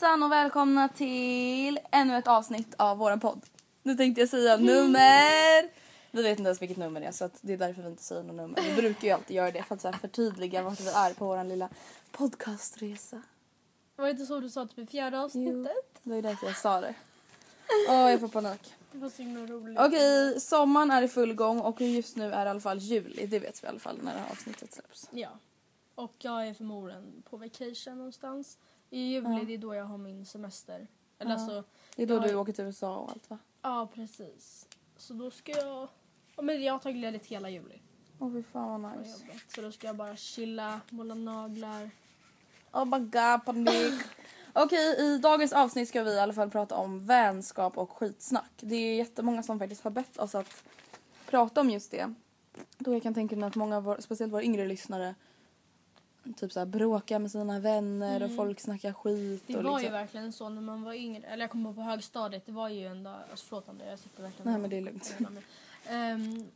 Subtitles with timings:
[0.00, 3.40] Hejsan och välkomna till ännu ett avsnitt av våran podd.
[3.82, 5.62] Nu tänkte jag säga nummer.
[6.10, 8.02] Vi vet inte ens vilket nummer det är så att det är därför vi inte
[8.02, 8.62] säger något nummer.
[8.62, 11.24] Vi brukar ju alltid göra det för att så här förtydliga vart vi är på
[11.24, 11.68] våran lilla
[12.12, 13.22] podcastresa.
[13.96, 16.00] Var det inte så du sa typ i fjärde avsnittet?
[16.02, 16.94] Det var ju därför jag sa det.
[17.88, 18.74] Åh jag får panik.
[18.92, 19.78] Det var så himla roligt.
[19.78, 23.26] Okej, sommaren är i full gång och just nu är det i alla fall juli.
[23.26, 25.08] Det vet vi i alla fall när det här avsnittet släpps.
[25.10, 25.30] Ja.
[25.94, 28.58] Och jag är förmodligen på vacation någonstans.
[28.90, 30.86] I juli, det är då jag har min semester.
[31.18, 31.36] Eller Ja.
[31.36, 31.64] alltså,
[31.96, 32.20] Det är då Ja.
[32.20, 33.38] du åker till USA och allt va?
[33.62, 34.66] ja precis.
[34.96, 35.88] Så då ska jag...
[36.36, 37.82] Ja, men jag har tagit ledigt hela juli
[38.18, 39.18] Åh fy fan vad nice.
[39.48, 41.90] Så då ska jag bara chilla, måla naglar.
[42.72, 43.94] Oh my god, panik.
[44.52, 48.50] Okej, i dagens avsnitt ska vi i alla fall prata om vänskap och skitsnack.
[48.60, 50.64] Det är jättemånga som faktiskt har bett oss att
[51.26, 52.14] prata om just det.
[52.78, 55.14] Då jag kan tänka mig att många, speciellt våra yngre lyssnare,
[56.36, 59.48] typ så här bråkar med sina vänner och folk snackar skit.
[59.48, 59.62] Mm.
[59.62, 59.94] Det var liksom.
[59.94, 61.26] ju verkligen så när man var yngre.
[61.26, 62.46] Eller jag kommer på högstadiet.
[62.46, 63.16] Det var ju en dag...
[63.30, 64.52] Alltså förlåt Andrea, jag sitter verkligen...
[64.52, 65.16] Nej men det är lugnt.
[65.90, 66.48] Um,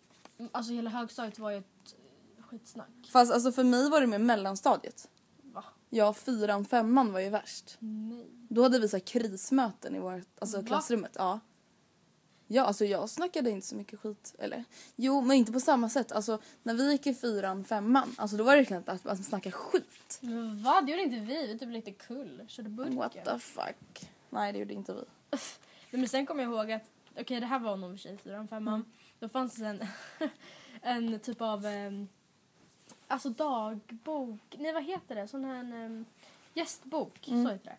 [0.53, 1.95] alltså hela högstadiet var ju ett
[2.39, 2.89] skitsnack.
[3.13, 5.09] Fast alltså för mig var det med mellanstadiet.
[5.43, 5.65] Va?
[5.91, 7.77] Ja, fyran, femman var ju värst.
[7.79, 8.27] Nej.
[8.49, 10.67] Då hade vi så här krismöten i vårt, alltså Va?
[10.67, 11.13] klassrummet.
[11.19, 11.41] Ja.
[12.53, 14.35] Ja, alltså jag snackade inte så mycket skit.
[14.39, 14.65] Eller
[14.97, 16.13] jo, men inte på samma sätt.
[16.13, 19.53] Alltså när vi gick i fyran, femman, alltså då var det verkligen att man snackade
[19.53, 20.19] skit.
[20.65, 20.87] Vad?
[20.87, 21.47] Det gjorde inte vi.
[21.47, 22.45] Vi typ lite kul.
[22.49, 22.97] Körde burken.
[22.97, 24.11] What the fuck.
[24.31, 25.05] Nej, det gjorde inte vi.
[25.99, 26.83] Men sen kommer jag ihåg att,
[27.21, 28.75] okej det här var nog för sig fyran, femman.
[28.75, 28.87] Mm.
[29.19, 29.85] Då fanns det en,
[30.83, 32.09] en typ av, um,
[33.09, 36.05] alltså dagbok, nej vad heter det, sån här um,
[36.55, 37.45] gästbok, Mm.
[37.45, 37.77] så heter det.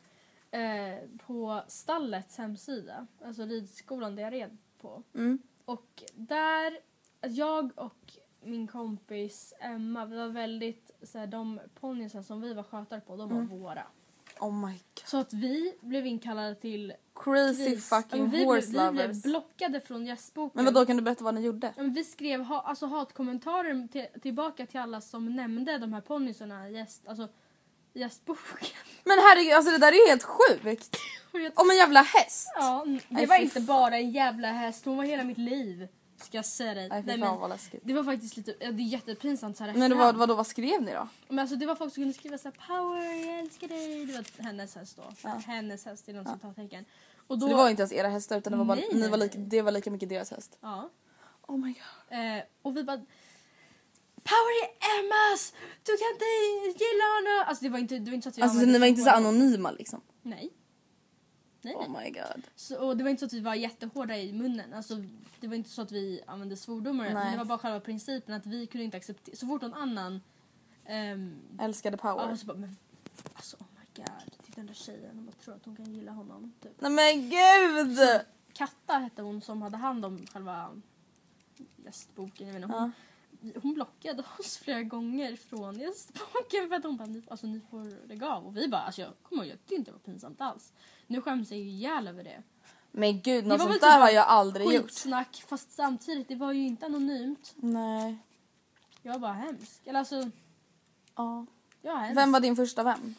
[0.53, 0.97] Eh,
[1.27, 5.03] på stallets hemsida, alltså ridskolan där jag red på.
[5.15, 5.39] Mm.
[5.65, 6.77] Och där,
[7.21, 12.63] jag och min kompis Emma, vi var väldigt, så här, de ponnyerna som vi var
[12.63, 13.47] skötare på, de var Mm.
[13.59, 13.83] våra.
[14.39, 14.79] Oh my god.
[15.05, 17.89] Så att vi blev inkallade till Crazy kris.
[17.89, 19.23] fucking vi, horse blev, vi blev lovers.
[19.23, 20.51] blockade från gästboken.
[20.55, 21.73] Men vad då kan du berätta vad ni gjorde?
[21.77, 26.73] Vi skrev ha, alltså, hatkommentarer till, tillbaka till alla som nämnde de här ponnyerna i
[26.73, 27.27] gäst, alltså,
[27.93, 28.67] gästboken.
[29.03, 30.97] Men herregud, alltså det där är ju helt sjukt.
[31.55, 32.47] Om en jävla häst.
[32.55, 33.65] ja, det Nej, var fy inte fan.
[33.65, 35.87] bara en jävla häst, hon var hela mitt liv.
[36.21, 36.89] Ska jag säga dig.
[36.89, 37.81] Nej fy men, läskigt.
[37.83, 40.17] det var faktiskt lite, ja, det är jättepinsamt så här Men det efterhand.
[40.17, 41.07] var, vad, skrev ni då?
[41.27, 44.05] Men alltså det var folk som kunde skriva så här power, jag älskar dig.
[44.05, 45.03] Det var hennes häst då.
[45.23, 45.41] Ja.
[45.47, 46.85] Hennes häst inom citattecken.
[47.27, 48.99] Och Så då, det var inte ens era hästar utan det var bara, Nej, ni
[48.99, 50.57] nej, var lika, det var lika mycket deras häst.
[50.61, 50.89] Ja.
[51.47, 52.17] Oh my god.
[52.19, 53.01] Eh, och vi bara
[54.23, 55.53] Power är Emmas!
[55.83, 56.25] Du kan inte
[56.83, 57.43] gilla honom!
[57.47, 59.09] Alltså det var inte, det var inte så att jag Alltså ni var inte så
[59.09, 60.01] anonyma liksom.
[60.21, 60.53] Nej.
[61.61, 62.03] Nej, Oh nej.
[62.03, 62.43] my god.
[62.55, 64.73] Så, och det var inte så att vi var jättehårda i munnen.
[64.73, 65.03] Alltså,
[65.39, 67.09] det var inte så att vi använde svordomar.
[67.13, 67.31] Nej.
[67.31, 69.35] Det var bara själva principen att vi kunde inte acceptera...
[69.35, 70.21] Så fort någon annan...
[71.13, 72.29] Um, Älskade power.
[72.29, 72.77] ja, så bara, men,
[73.33, 74.31] alltså oh my god.
[74.45, 75.25] Titta den där tjejen.
[75.25, 76.53] Bara tror att hon kan gilla honom.
[76.61, 76.81] Typ.
[76.81, 77.99] Nej men gud!
[78.53, 80.81] Katta hette hon som hade hand om själva
[81.85, 82.47] gästboken.
[82.47, 82.91] Jag vet inte, hon,
[83.61, 88.07] hon blockade oss flera gånger från gästboken för att hon bara, ni, alltså, ni får
[88.07, 88.45] lägga av.
[88.47, 90.73] Och vi bara, alltså, jag kommer ihåg, jag tyckte inte det var pinsamt alls.
[91.07, 92.43] Nu skäms jag ju ihjäl över det.
[92.91, 94.83] Men gud, något var sånt där typ har jag aldrig gjort.
[94.85, 97.53] Skitsnack, fast samtidigt, det var ju inte anonymt.
[97.55, 98.17] Nej.
[99.01, 99.87] Jag var bara hemsk.
[99.87, 100.29] Eller alltså,
[101.15, 101.45] Ja.
[101.81, 102.17] jag hemsk.
[102.17, 103.15] Vem var din första vän?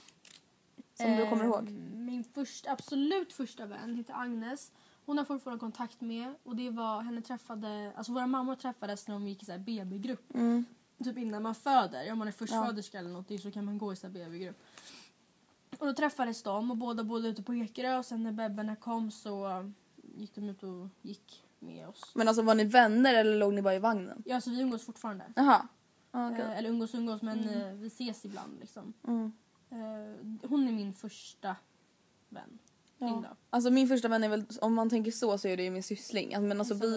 [0.94, 1.68] Som du kommer Eh, ihåg?
[1.94, 4.72] Min första, absolut första vän heter Agnes.
[5.06, 9.14] Hon har fortfarande kontakt med och det var henne träffade, alltså våra mammor träffades när
[9.14, 10.34] de gick i BB-grupp.
[10.34, 10.64] Mm.
[11.04, 13.96] Typ innan man föder, om man är förstföderska eller någonting så kan man gå i
[14.02, 14.56] BB-grupp.
[15.78, 19.10] Och då träffades de och båda bodde ute på Ekerö och sen när bebbarna kom
[19.10, 19.64] så
[20.16, 22.12] gick de ut och gick med oss.
[22.14, 24.22] Men alltså var ni vänner eller låg ni bara i vagnen?
[24.26, 25.24] Ja, så vi umgås fortfarande.
[25.36, 25.68] Jaha.
[26.12, 26.40] Ja, okej.
[26.40, 28.92] Eh, eller umgås och umgås men eh, vi ses ibland liksom.
[29.06, 29.32] Mm.
[29.70, 31.56] Eh, hon är min första
[32.28, 32.58] vän.
[32.98, 33.24] Ja.
[33.50, 35.82] Alltså min första vän är väl, om man tänker så så är det ju min
[35.82, 36.48] syssling.
[36.48, 36.96] Men alltså vi,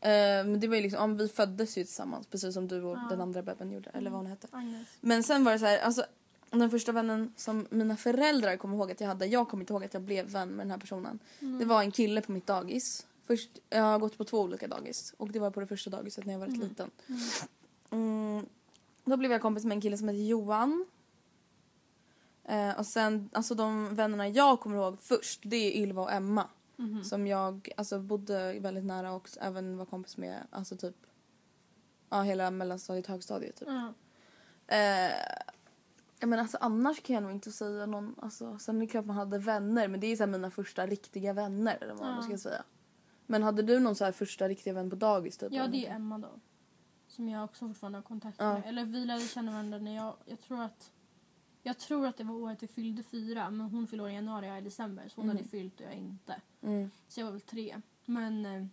[0.00, 3.06] eh, det var ju liksom, ja, vi föddes ju tillsammans precis som du och Ja.
[3.10, 3.90] den andra bebben gjorde.
[3.90, 4.48] Eller vad hon hette.
[4.50, 4.88] Agnes.
[5.00, 6.04] Men sen var det så här, alltså
[6.50, 9.84] den första vännen som mina föräldrar kommer ihåg att jag hade, jag kommer inte ihåg
[9.84, 11.18] att jag blev vän med den här personen.
[11.40, 13.06] Det var en kille på mitt dagis.
[13.26, 16.24] Först, jag har gått på två olika dagis och det var på det första dagiset
[16.26, 16.90] när jag var rätt liten.
[17.90, 18.46] Mm,
[19.04, 20.86] då blev jag kompis med en kille som heter Johan.
[22.48, 26.48] Eh, och sen, alltså de vännerna jag kommer ihåg först, det är Ylva och Emma.
[26.76, 27.04] Mhm.
[27.04, 30.96] Som jag alltså, bodde väldigt nära och även var kompis med, alltså typ,
[32.10, 33.68] ja hela mellanstadiet, högstadiet typ.
[33.68, 33.92] Ja.
[34.76, 35.12] Eh,
[36.26, 39.16] menar alltså annars kan jag nog inte säga någon, alltså sen är det klart man
[39.16, 42.22] hade vänner men det är så mina första riktiga vänner eller vad man Ja.
[42.22, 42.64] ska säga.
[43.26, 45.52] Men hade du någon så här första riktiga vän på dagis typ?
[45.52, 45.94] ja, det är?
[45.94, 46.28] Emma då.
[47.08, 48.52] Som jag också fortfarande har kontakt Ja.
[48.54, 48.62] med.
[48.66, 50.90] Eller vi lärde känna varandra när jag, jag tror att
[51.66, 54.46] jag tror att det var året vi fyllde fyra men hon fyllde år i januari
[54.46, 56.40] och jag i december så hon hade fyllt och jag inte.
[56.62, 56.90] Mm.
[57.08, 57.80] Så jag var väl tre.
[58.04, 58.66] Men eh,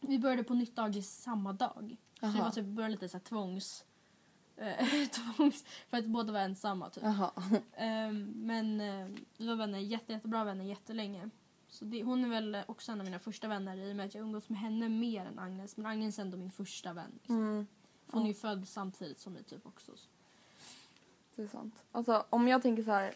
[0.00, 1.96] vi började på nytt dagis samma dag.
[2.20, 2.36] Så Jaha.
[2.36, 3.84] jag var typ började lite så här tvångs...
[4.56, 7.04] Eh, tvångs för att båda var ensamma typ.
[7.76, 11.30] Ehm, men eh, vi var vänner, jätte, jättebra vänner jättelänge.
[11.68, 14.14] Så det, hon är väl också en av mina första vänner i och med att
[14.14, 15.76] jag umgås med henne mer än Agnes.
[15.76, 17.10] Men Agnes är ändå min första vän.
[17.14, 17.36] Liksom.
[17.36, 17.66] Mm.
[18.10, 19.96] Hon är ju född samtidigt som mig typ också.
[19.96, 20.08] Så.
[21.40, 21.74] Det är sant.
[21.92, 23.14] Alltså om jag tänker så här.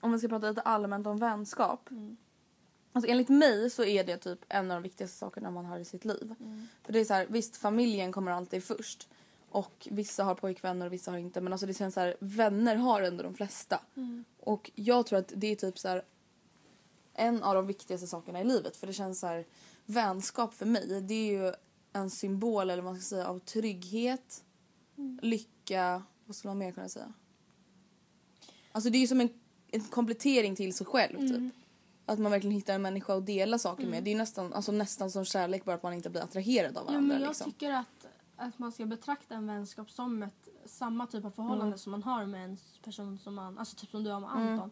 [0.00, 1.90] Om vi ska prata lite allmänt om vänskap.
[1.90, 2.16] Mm.
[2.92, 5.84] Alltså enligt mig så är det typ en av de viktigaste sakerna man har i
[5.84, 6.34] sitt liv.
[6.40, 6.66] Mm.
[6.82, 9.08] För det är så här, visst familjen kommer alltid först.
[9.50, 11.40] Och vissa har pojkvänner och vissa har inte.
[11.40, 13.80] Men alltså det känns så här, vänner har ändå de flesta.
[13.96, 14.24] Mm.
[14.40, 16.04] Och jag tror att det är typ så här
[17.14, 18.76] en av de viktigaste sakerna i livet.
[18.76, 19.46] För det känns så här,
[19.86, 21.52] vänskap för mig det är ju
[21.92, 24.44] en symbol eller man ska säga av trygghet,
[25.22, 27.12] lycka, vad skulle man mer kunna säga?
[28.72, 29.28] Alltså det är ju som en,
[29.68, 31.54] en komplettering till sig själv typ.
[32.06, 34.04] Att man verkligen hittar en människa att dela saker med.
[34.04, 36.90] Det är nästan, alltså nästan som kärlek bara att man inte blir attraherad av Ja,
[36.90, 37.08] varandra.
[37.14, 37.52] men jag liksom.
[37.52, 38.06] tycker att,
[38.36, 41.78] att man ska betrakta en vänskap som ett samma typ av förhållande Mm.
[41.78, 44.70] som man har med en person som man, alltså typ som du har med Anton.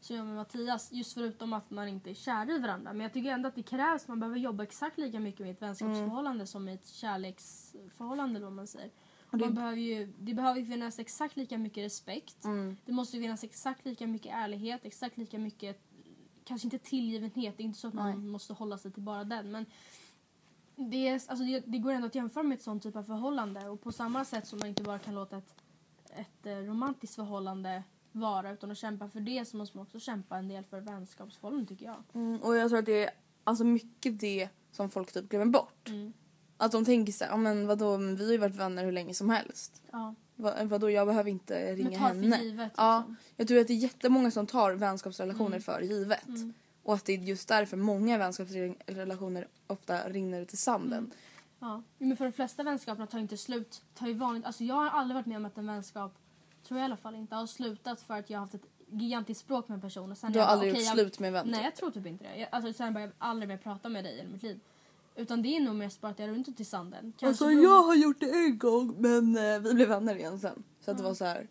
[0.00, 2.92] Så jag med Mattias, just förutom att man inte är kär i varandra.
[2.92, 5.62] Men jag tycker ändå att det krävs, man behöver jobba exakt lika mycket med ett
[5.62, 8.90] vänskapsförhållande som med ett kärleksförhållande vad man säger.
[9.34, 12.44] Och det- Man behöver ju, det behöver finnas exakt lika mycket respekt.
[12.44, 12.76] Mm.
[12.84, 15.80] Det måste finnas exakt lika mycket ärlighet, exakt lika mycket,
[16.44, 18.16] kanske inte tillgivenhet, det är inte så att man Nej.
[18.30, 19.50] måste hålla sig till bara den.
[19.52, 19.66] Men
[20.76, 23.68] det, är, alltså det, det går ändå att jämföra med ett sånt typ av förhållande.
[23.68, 25.54] Och på samma sätt som man inte bara kan låta ett,
[26.16, 27.82] ett eh, romantiskt förhållande
[28.12, 31.66] vara utan att kämpa för det så måste man också kämpa en del för vänskapsförhållanden
[31.66, 32.02] tycker jag.
[32.12, 33.10] Mm, och jag tror att det är
[33.44, 35.88] alltså mycket det som folk typ glömmer bort.
[35.88, 36.12] Mm.
[36.56, 38.92] Att de tänker så här, ja men vadå, men vi har ju varit vänner hur
[38.92, 39.82] länge som helst.
[39.92, 40.14] Ja.
[40.36, 42.36] Va, vadå, jag behöver inte ringa Men tar henne.
[42.36, 43.16] för givet Ja, liksom.
[43.36, 46.28] jag tror att det är jättemånga som tar vänskapsrelationer för givet.
[46.28, 46.52] Mm.
[46.82, 50.98] Och att det är just därför många vänskapsrelationer ofta rinner ut i sanden.
[50.98, 51.10] Mm.
[51.60, 51.82] Ja.
[51.98, 53.82] Men för de flesta vänskaperna tar inte slut.
[53.94, 56.12] Tar ju vanligt, alltså jag har aldrig varit med om att en vänskap,
[56.68, 59.40] tror jag i alla fall inte, har slutat för att jag har haft ett gigantiskt
[59.40, 60.10] språk med en person.
[60.12, 61.46] Och sen Du har jag bara, aldrig okej, gjort jag- slut med en vän?
[61.46, 61.64] Nej typ.
[61.64, 62.36] jag tror typ inte det.
[62.40, 64.60] Jag, alltså, sen har jag aldrig mer prata med dig i mitt liv.
[65.16, 67.02] Utan det är nog mest bara att jag runt i sanden.
[67.18, 70.38] Kanske Alltså beror- jag har gjort det en gång men eh, vi blev vänner igen
[70.40, 70.62] sen.
[70.80, 71.48] Så att det var så här.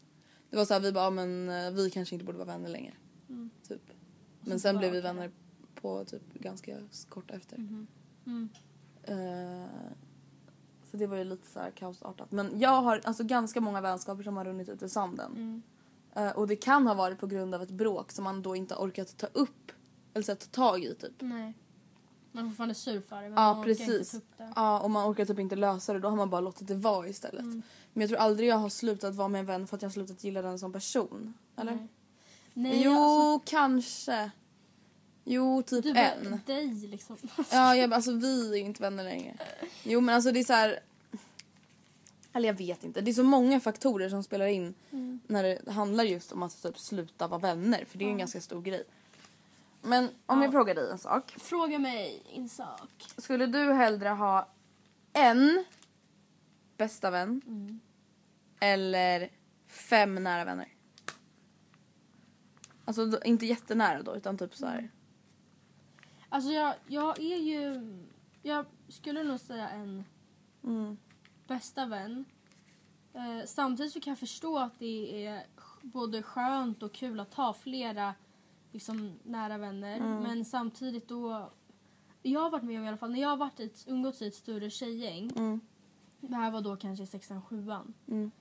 [0.49, 2.69] Det var så här, vi bara, "Ja, men eh, vi kanske inte borde vara vänner
[2.69, 2.93] längre.
[3.29, 3.49] Mm.
[3.67, 3.81] Typ.
[4.41, 5.31] Men sen bara, blev vi vänner
[5.81, 6.77] på typ ganska
[7.09, 7.55] kort efter.
[7.57, 8.49] Mm.
[9.03, 9.67] Eh,
[10.91, 12.31] så det var ju lite så här kaosartat.
[12.31, 15.31] Men jag har alltså ganska många vänskaper som har runnit ut i sanden.
[15.31, 15.61] Mm.
[16.27, 18.75] Eh, och det kan ha varit på grund av ett bråk som man då inte
[18.75, 19.71] orkat ta upp
[20.13, 21.13] eller så här, ta tag i typ.
[21.21, 21.53] Nej.
[22.35, 24.11] Man är fortfarande sur för det men Ja, man orkar inte precis.
[24.11, 24.53] ta upp det.
[24.55, 25.99] Ja, och man orkar typ inte lösa det.
[25.99, 27.41] Då har man bara låtit det vara istället.
[27.41, 27.61] Mm.
[27.93, 29.93] Men jag tror aldrig jag har slutat vara med en vän för att jag har
[29.93, 31.33] slutat gilla den som person.
[31.57, 31.71] Eller?
[31.75, 31.87] Nej.
[32.53, 34.31] Nej, jo, alltså, kanske.
[35.23, 36.31] Jo, typ du en.
[36.31, 37.17] bara, dig liksom.
[37.51, 39.37] Ja, jag, alltså vi är inte vänner längre.
[39.83, 40.79] Jo, men alltså det är så här...
[42.33, 43.01] Eller jag vet inte.
[43.01, 45.19] Det är så många faktorer som spelar in Mm.
[45.27, 47.85] när det handlar just om att typ sluta vara vänner.
[47.89, 48.83] För det är ju en ganska stor grej.
[49.83, 51.31] Men om jag frågar dig en sak.
[51.31, 52.89] Fråga mig en sak.
[53.17, 54.47] Skulle du hellre ha
[55.13, 55.65] en
[56.77, 57.79] bästa vän Mm.
[58.59, 59.29] eller
[59.67, 60.67] fem nära vänner?
[62.85, 64.91] Alltså då, inte jättenära då utan typ så här.
[66.29, 67.81] Alltså jag, jag är ju...
[68.41, 70.03] Jag skulle nog säga en
[70.63, 70.97] Mm.
[71.47, 72.25] bästa vän.
[73.13, 75.43] Eh, samtidigt så kan jag förstå att det är
[75.81, 78.15] både skönt och kul att ha flera
[78.73, 79.97] liksom, nära vänner.
[79.97, 80.23] Mm.
[80.23, 81.51] Men samtidigt då...
[82.21, 84.21] Jag har varit med om i alla fall, när jag har varit i ett, umgåtts
[84.21, 85.31] i ett större tjejgäng.
[85.35, 85.59] Mm.
[86.19, 87.93] Det här var då kanske i sexan, sjuan.
[88.07, 88.31] Mm.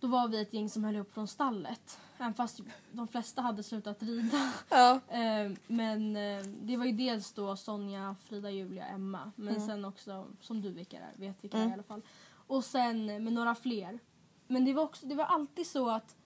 [0.00, 1.98] Då var vi ett gäng som höll upp från stallet.
[2.18, 2.60] Även fast
[2.92, 4.52] de flesta hade slutat rida.
[4.70, 5.00] Ja.
[5.08, 9.32] Eh, men eh, det var ju dels då Sonja, Frida, Julia, Emma.
[9.36, 12.02] Men sen också, som du vilka är, vet vilka det är i alla fall.
[12.46, 13.98] Och sen med några fler.
[14.46, 16.16] Men det var, också, det var alltid så att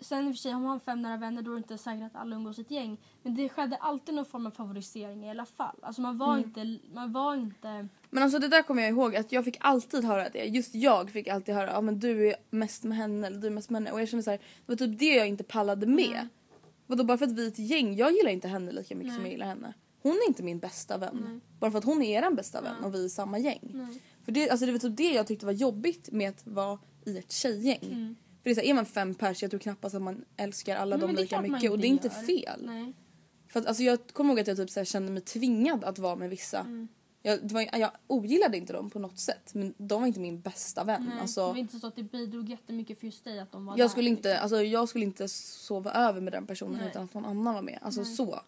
[0.00, 2.06] Sen i och för sig, har man fem nära vänner då är det inte säkert
[2.06, 2.98] att alla umgås i ett gäng.
[3.22, 5.76] Men det skedde alltid någon form av favorisering i alla fall.
[5.82, 6.78] Alltså man var inte...
[6.94, 7.88] Man var inte...
[8.10, 10.44] Men alltså det där kommer jag ihåg att jag fick alltid höra det.
[10.44, 13.50] Just jag fick alltid höra ja men du är mest med henne eller du är
[13.50, 13.92] mest med henne.
[13.92, 16.28] Och jag kände så här, det var typ det jag inte pallade med.
[16.86, 19.22] Vadå bara för att vi är ett gäng, jag gillar inte henne lika mycket som
[19.22, 19.74] jag gillar henne.
[20.02, 21.40] Hon är inte min bästa vän.
[21.60, 23.88] Bara för att hon är er bästa vän och vi är samma gäng.
[24.24, 27.18] För det, alltså det var typ det jag tyckte var jobbigt med att vara i
[27.18, 28.16] ett tjejgäng.
[28.42, 30.76] För det är, så här, är man fem pers, jag tror knappast att man älskar
[30.76, 31.70] alla Nej, dem lika mycket.
[31.70, 32.26] Och det är inte gör.
[32.26, 32.62] fel.
[32.66, 32.92] Nej.
[33.48, 35.98] För att, alltså, jag kommer ihåg att jag typ, så här, kände mig tvingad att
[35.98, 36.60] vara med vissa.
[36.60, 36.88] Mm.
[37.22, 40.84] Jag, var, jag ogillade inte dem på något sätt men de var inte min bästa
[40.84, 41.06] vän.
[41.10, 41.20] Nej.
[41.20, 43.76] Alltså, Det var inte så att det bidrog jättemycket för just dig att de var
[43.76, 43.82] där.
[43.82, 44.42] jag, skulle inte, liksom.
[44.42, 46.88] alltså, jag skulle inte sova över med den personen Nej.
[46.90, 47.78] utan att någon annan var med.
[47.82, 48.40] Alltså så.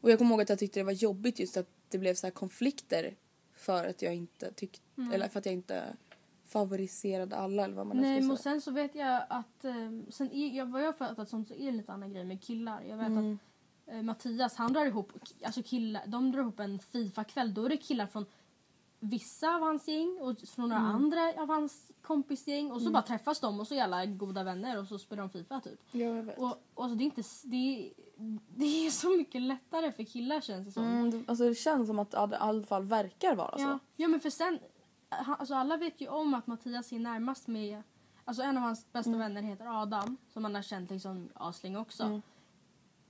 [0.00, 2.26] Och jag kommer ihåg att jag tyckte det var jobbigt just att det blev så
[2.26, 3.14] här konflikter
[3.56, 4.82] för att jag inte tyckte,
[5.14, 5.84] eller för att jag inte
[6.52, 8.52] favoriserade alla eller vad man Nej ska men säga.
[8.52, 9.74] sen så vet jag att, eh,
[10.10, 12.42] sen är, jag, vad jag har fattat som så är det lite annan grej med
[12.42, 12.82] killar.
[12.88, 13.38] Jag vet Mm.
[13.86, 15.12] att eh, Mattias han drar ihop,
[15.44, 17.54] alltså killar, de drar ihop en Fifa-kväll.
[17.54, 18.26] Då är det killar från
[19.02, 20.94] vissa av hans gäng och från några Mm.
[20.96, 22.70] andra av hans kompisgäng.
[22.72, 25.30] Och så bara träffas de och så är alla goda vänner och så spelar de
[25.30, 25.80] Fifa typ.
[25.92, 26.38] Ja, jag vet.
[26.38, 27.92] Och, och alltså, det, är inte, det, är,
[28.56, 30.84] det är så mycket lättare för killar känns det som.
[30.84, 33.62] Mm, det- alltså, det känns som att det i alla fall verkar vara så.
[33.62, 33.78] Ja.
[33.96, 34.58] ja men för sen,
[35.10, 37.82] han, alltså alla vet ju om att Mattias är närmast med,
[38.24, 39.20] alltså en av hans bästa Mm.
[39.20, 42.20] vänner heter Adam som han har känt liksom aslänge också.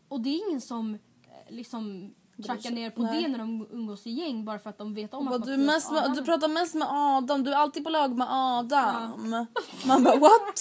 [0.09, 2.15] Och det är ingen som eh, liksom
[2.47, 3.23] trackar ner på Nej.
[3.23, 5.57] det när de umgås i gäng bara för att de vet om Bara, att du,
[5.57, 9.21] mest med, du pratar mest med Adam, du är alltid på lag med Adam.
[9.87, 10.61] Man bara what?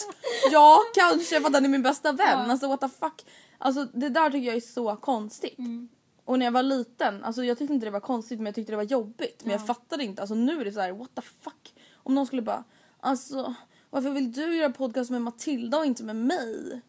[0.52, 2.28] ja kanske för att han är min bästa vän.
[2.28, 2.52] Ja.
[2.52, 3.26] Alltså what the fuck.
[3.58, 5.60] Alltså det där tycker jag är så konstigt.
[5.60, 5.90] Mm.
[6.30, 8.72] Och när jag var liten, alltså jag tyckte inte det var konstigt men jag tyckte
[8.72, 9.42] det var jobbigt.
[9.44, 9.58] Men Ja.
[9.58, 11.74] jag fattade inte, alltså nu är det så här: what the fuck.
[11.94, 12.64] Om någon skulle bara,
[13.00, 13.56] alltså
[13.90, 16.82] varför vill du göra podcast med Matilda och inte med mig?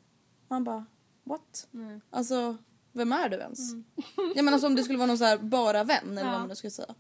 [0.49, 0.87] Man bara,
[1.25, 1.68] what?
[1.70, 2.00] Nej.
[2.11, 2.56] Alltså
[2.92, 3.59] vem är du ens?
[4.35, 6.26] Jag menar alltså om det skulle vara någon så här bara vän eller Mm.
[6.26, 6.30] Ja.
[6.32, 6.94] vad man nu ska säga.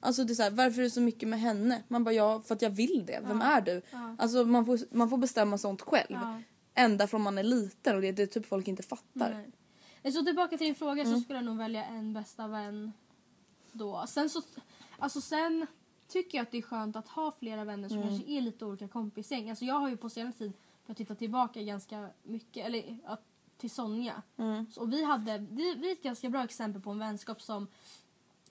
[0.00, 1.82] Alltså det är så här, varför är det så mycket med henne?
[1.88, 3.20] Man bara ja för att jag vill det.
[3.26, 3.82] Vem är du?
[3.90, 4.16] Ja.
[4.18, 6.06] Alltså man får, man får bestämma sånt själv.
[6.08, 6.42] Ja.
[6.74, 9.30] Ända från man är liten och det är det typ folk inte fattar.
[9.34, 9.50] Nej.
[10.02, 11.14] Så tillbaka till din fråga Mm.
[11.14, 12.92] så skulle jag nog välja en bästa vän
[13.72, 14.04] då.
[14.08, 14.42] Sen så,
[14.98, 15.66] alltså sen
[16.08, 18.08] tycker jag att det är skönt att ha flera vänner som Mm.
[18.08, 19.50] kanske är lite olika kompisgäng.
[19.50, 20.52] Alltså jag har ju på senare tid
[20.86, 23.18] börjat titta tillbaka ganska mycket, eller ja,
[23.56, 24.22] till Sonja.
[24.36, 24.66] Mm.
[24.72, 27.66] Så vi hade, vi, vi är ett ganska bra exempel på en vänskap som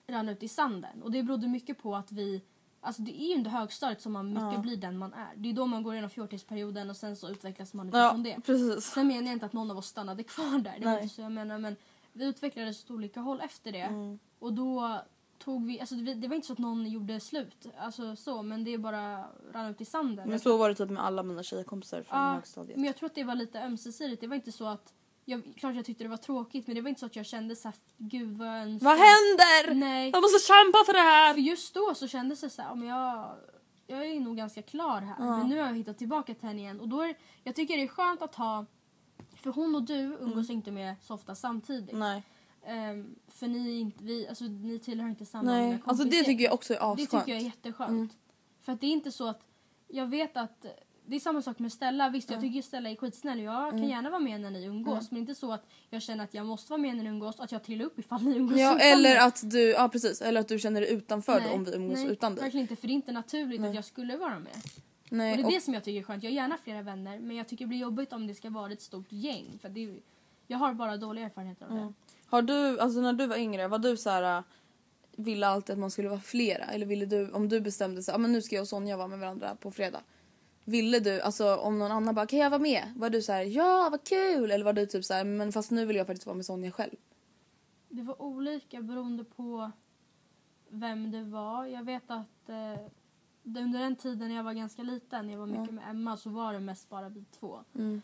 [0.07, 1.01] rann ut i sanden.
[1.03, 2.41] Och det berodde mycket på att vi
[2.83, 4.57] Alltså det är ju under högstadiet som man mycket Ja.
[4.57, 5.29] blir den man är.
[5.35, 8.41] Det är då man går igenom fjortisperioden och sen så utvecklas man Ja utifrån det.
[8.45, 8.85] precis.
[8.85, 10.75] Sen menar jag inte att någon av oss stannade kvar där.
[10.79, 11.57] Det var inte så jag menar.
[11.57, 11.75] Men
[12.13, 13.79] vi utvecklades åt olika håll efter det.
[13.81, 14.19] Mm.
[14.39, 15.01] Och då
[15.39, 17.65] tog vi, alltså det var inte så att någon gjorde slut.
[17.77, 20.29] Alltså så, men det bara rann ut i sanden.
[20.29, 22.75] Men så var det typ med alla mina tjejkompisar från Ja, högstadiet.
[22.77, 24.21] men jag tror att det var lite ömsesidigt.
[24.21, 24.93] Det var inte så att,
[25.31, 27.55] jag, klart jag tyckte det var tråkigt men det var inte så att jag kände
[27.55, 28.85] så här, gud vad jag önskar.
[28.85, 29.75] Vad händer?
[29.79, 30.09] Nej.
[30.13, 31.33] Jag måste kämpa för det här!
[31.33, 33.35] För just då så kändes det så här, men jag,
[33.87, 35.19] jag är nog ganska klar här.
[35.19, 36.79] Men nu har jag hittat tillbaka till henne igen.
[36.79, 38.65] Och då är, jag tycker det är skönt att ha,
[39.35, 41.91] för hon och du umgås inte med så ofta samtidigt.
[41.93, 41.99] Mm.
[41.99, 42.23] Nej.
[42.65, 45.67] Ehm, för ni, inte, vi, alltså, ni tillhör inte samma Nej.
[45.67, 47.09] mina Alltså det tycker jag också är Det asskönt.
[47.09, 48.17] tycker jag är jätteskönt.
[48.61, 49.41] För att det är inte så att,
[49.87, 50.65] jag vet att
[51.05, 52.09] det är samma sak med Stella.
[52.09, 53.39] Visst, jag tycker Stella är skitsnäll.
[53.39, 53.79] Jag Mm.
[53.81, 55.11] kan gärna vara med när ni umgås.
[55.11, 57.43] Men inte så att jag känner att jag måste vara med när ni umgås och
[57.43, 59.17] att jag trillar upp ifall ni umgås Ja utan eller mig.
[59.17, 62.07] att du, ja precis, eller att du känner dig utanför Nej, om vi umgås nej,
[62.11, 62.43] utan dig.
[62.43, 62.75] verkligen inte.
[62.75, 64.55] För det är inte naturligt att jag skulle vara med.
[65.09, 66.23] Nej, Och det är och- det som jag tycker är skönt.
[66.23, 68.71] Jag har gärna flera vänner men jag tycker det blir jobbigt om det ska vara
[68.73, 69.59] ett stort gäng.
[69.61, 69.95] För det är,
[70.47, 71.93] jag har bara dåliga erfarenheter av det.
[72.25, 74.43] Har du, alltså när du var yngre, var du så här äh,
[75.15, 76.63] ville alltid att man skulle vara flera?
[76.65, 79.07] Eller ville du, om du bestämde sig, ah, men nu ska jag och Sonja vara
[79.07, 80.01] med varandra på fredag.
[80.65, 82.83] Ville du, alltså om någon annan bara kan jag vara med?
[82.95, 84.51] Var du så här ja vad kul?
[84.51, 86.71] Eller var du typ så här men fast nu vill jag faktiskt vara med Sonja
[86.71, 86.95] själv?
[87.89, 89.71] Det var olika beroende på
[90.69, 91.65] vem det var.
[91.65, 92.87] Jag vet att eh,
[93.43, 96.53] under den tiden när jag var ganska liten, jag var mycket med Emma, så var
[96.53, 97.59] det mest bara vi två.
[97.75, 98.01] Mm.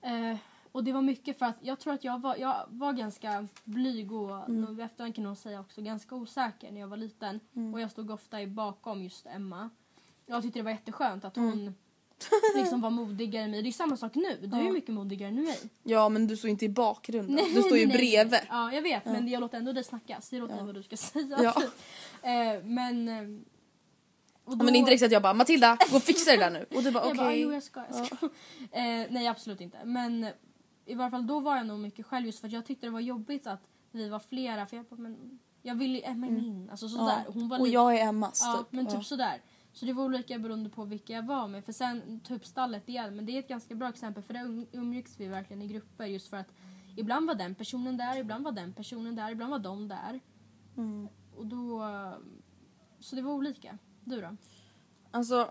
[0.00, 0.38] Eh,
[0.72, 4.12] och det var mycket för att jag tror att jag var, jag var ganska blyg
[4.12, 4.80] och mm.
[4.80, 7.40] i efterhand kan någon säga också ganska osäker när jag var liten.
[7.54, 7.74] Mm.
[7.74, 9.70] Och jag stod ofta i bakom just Emma.
[10.26, 11.74] Jag tyckte det var jätteskönt att Mm.
[12.54, 13.62] liksom var modigare än mig.
[13.62, 14.38] Det är samma sak nu.
[14.42, 15.58] Du är mycket modigare än mig.
[15.82, 17.96] Ja men du står inte i bakgrunden, du står ju nej, nej.
[18.26, 18.40] bredvid.
[18.48, 19.04] Ja, jag vet.
[19.04, 20.18] Men jag låter ändå dig snacka.
[20.20, 21.38] Säg åt mig vad du ska säga.
[21.42, 21.52] Ja.
[21.52, 21.70] typ.
[22.22, 23.08] Eh, men...
[23.08, 23.40] eh,
[24.44, 26.36] och Ja, men det är inte riktigt att jag bara Matilda gå och fixa det
[26.36, 26.66] där nu.
[26.76, 27.40] Och du bara Jag bara, okej.
[27.40, 27.82] jo jag ska.
[27.92, 28.16] Jag ska.
[28.72, 29.78] eh, nej absolut inte.
[29.84, 30.30] Men eh,
[30.86, 32.90] i varje fall då var jag nog mycket själv just för att jag tyckte det
[32.90, 33.62] var jobbigt att
[33.92, 34.66] vi var flera.
[34.66, 36.68] För jag bara, men jag vill ju Emma är min.
[36.70, 37.24] Alltså sådär.
[37.28, 38.72] Hon var Och lite- jag är Emmas Ja, typ.
[38.72, 39.02] men typ Ja.
[39.02, 39.40] sådär.
[39.72, 41.64] Så det var olika beroende på vilka jag var med.
[41.64, 43.16] För sen typ stallet igen.
[43.16, 46.04] Men det är ett ganska bra exempel för där um- umgicks vi verkligen i grupper
[46.04, 46.52] just för att
[46.96, 50.20] ibland var den personen där, ibland var den personen där, ibland var de där.
[50.76, 51.08] Mm.
[51.36, 51.82] Och då...
[53.00, 53.78] Så det var olika.
[54.04, 54.36] Du då?
[55.10, 55.50] Alltså,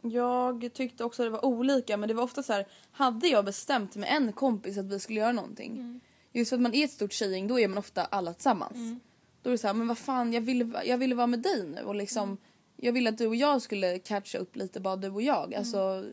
[0.00, 3.96] jag tyckte också det var olika men det var ofta så här, hade jag bestämt
[3.96, 6.00] med en kompis att vi skulle göra någonting.
[6.32, 9.00] Just för att man är ett stort tjejgäng då är man ofta alla tillsammans.
[9.42, 11.66] Då är det så här, men vad fan jag ville, jag ville vara med dig
[11.66, 12.38] nu och liksom
[12.76, 15.54] jag ville att du och jag skulle catcha upp lite bara du och jag.
[15.54, 16.04] Alltså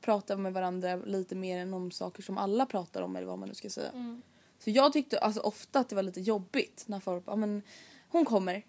[0.00, 3.48] prata med varandra lite mer än om saker som alla pratar om eller vad man
[3.48, 4.20] nu ska säga.
[4.58, 7.62] Så jag tyckte alltså ofta att det var lite jobbigt när folk bara, men
[8.08, 8.62] hon kommer.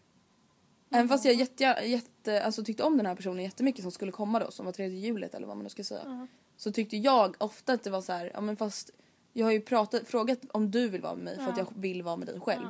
[0.89, 4.39] Även fast jag jätte, jätte, alltså tyckte om den här personen jättemycket som skulle komma
[4.39, 6.27] då som var tredje hjulet eller vad man nu ska säga.
[6.57, 8.89] Så tyckte jag ofta att det var så här, ja men fast
[9.33, 12.03] jag har ju pratat, frågat om du vill vara med mig för att jag vill
[12.03, 12.67] vara med dig själv.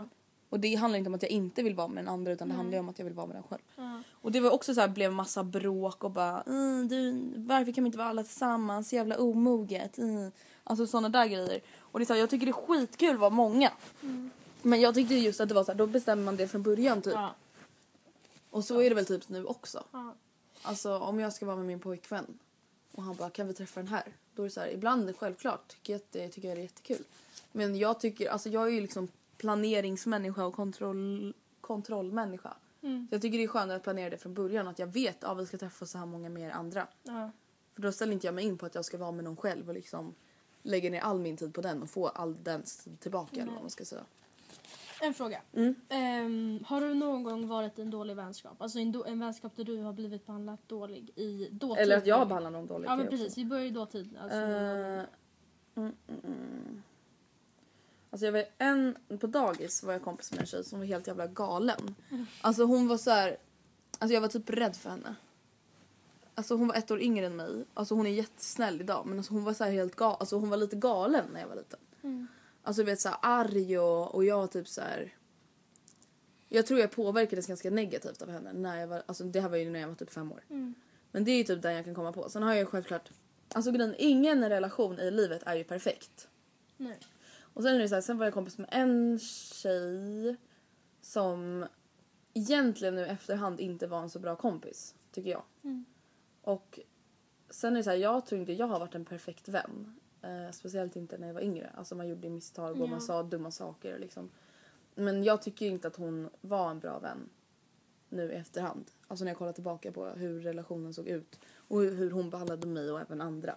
[0.56, 2.56] Och det handlar inte om att jag inte vill vara med den andra utan det
[2.56, 3.62] handlar om att jag vill vara med den själv.
[4.12, 7.84] Och det var också så här, blev massa bråk och bara mm, du, varför kan
[7.84, 9.98] vi inte vara alla tillsammans, jävla omoget.
[9.98, 10.32] Mm.
[10.64, 11.62] Alltså sådana där grejer.
[11.80, 13.72] Och det är så här, jag tycker det är skitkul att vara många.
[14.62, 17.02] Men jag tyckte just att det var så här, då bestämmer man det från början
[17.02, 17.14] typ.
[17.14, 17.36] Ja.
[18.50, 19.84] Och så är det väl typ nu också.
[19.92, 20.14] Ja.
[20.62, 22.40] Alltså om jag ska vara med min pojkvän
[22.92, 24.04] och han bara kan vi träffa den här?
[24.36, 27.04] Då är det så här, ibland självklart tycker jag det, tycker jag det är jättekul.
[27.52, 32.54] Men jag tycker, alltså jag är ju liksom planeringsmänniska och kontroll, kontrollmänniska.
[32.82, 33.08] Mm.
[33.10, 35.30] Så jag tycker det är skönare att planera det från början att jag vet att
[35.30, 36.88] ja, vi ska träffa så här många mer andra.
[37.04, 37.32] Ja.
[37.74, 39.68] För då ställer inte jag mig in på att jag ska vara med någon själv
[39.68, 40.16] och liksom
[40.64, 42.64] lägga ner all min tid på den och få all den
[43.00, 44.06] tillbaka eller vad man ska säga.
[45.02, 45.42] En fråga.
[45.54, 45.76] Mm.
[45.90, 48.62] Ehm, har du någon gång varit i en dålig vänskap?
[48.62, 51.84] Alltså en, en vänskap där du har blivit behandlad dålig i dåtid?
[51.84, 52.86] Eller att jag behandlar någon dåligt.
[52.90, 53.18] Ja men det också.
[53.18, 54.18] precis, vi börjar i dåtid.
[54.22, 55.06] Alltså, mm,
[56.08, 56.84] mm.
[58.16, 61.08] Alltså jag var en, på dagis var jag kompis med en tjej som var helt
[61.08, 61.96] jävla galen.
[62.42, 63.38] Alltså hon var så här,
[64.00, 65.16] alltså jag var typ rädd för henne.
[66.36, 67.66] Alltså hon var ett år yngre än mig.
[67.74, 70.50] Alltså hon är jättesnäll idag men alltså hon var så här helt gal, alltså hon
[70.50, 71.80] var lite galen när jag var liten.
[72.64, 75.14] Alltså du vet så här arg och, och jag typ så här.
[76.50, 79.58] Jag tror jag påverkades ganska negativt av henne när jag var, alltså det här var
[79.58, 80.44] ju när jag var typ fem år.
[81.12, 82.30] Men det är ju typ den jag kan komma på.
[82.30, 83.10] Sen har jag ju självklart,
[83.54, 86.28] alltså grejen, ingen relation i livet är ju perfekt.
[86.78, 87.00] nej.
[87.56, 90.36] Och sen är det så här, sen var jag kompis med en tjej
[91.02, 91.66] som
[92.34, 95.44] egentligen nu efterhand inte var en så bra kompis, tycker jag.
[96.42, 96.80] Och
[97.50, 100.00] sen är det så här, jag tror inte jag har varit en perfekt vän.
[100.22, 101.70] Eh, speciellt inte när jag var yngre.
[101.76, 104.30] Alltså man gjorde misstag och man sa dumma saker liksom.
[104.96, 107.30] Men jag tycker inte att hon var en bra vän
[108.10, 108.92] nu i efterhand.
[109.08, 112.92] Alltså när jag kollar tillbaka på hur relationen såg ut och hur, hon behandlade mig
[112.92, 113.56] och även andra.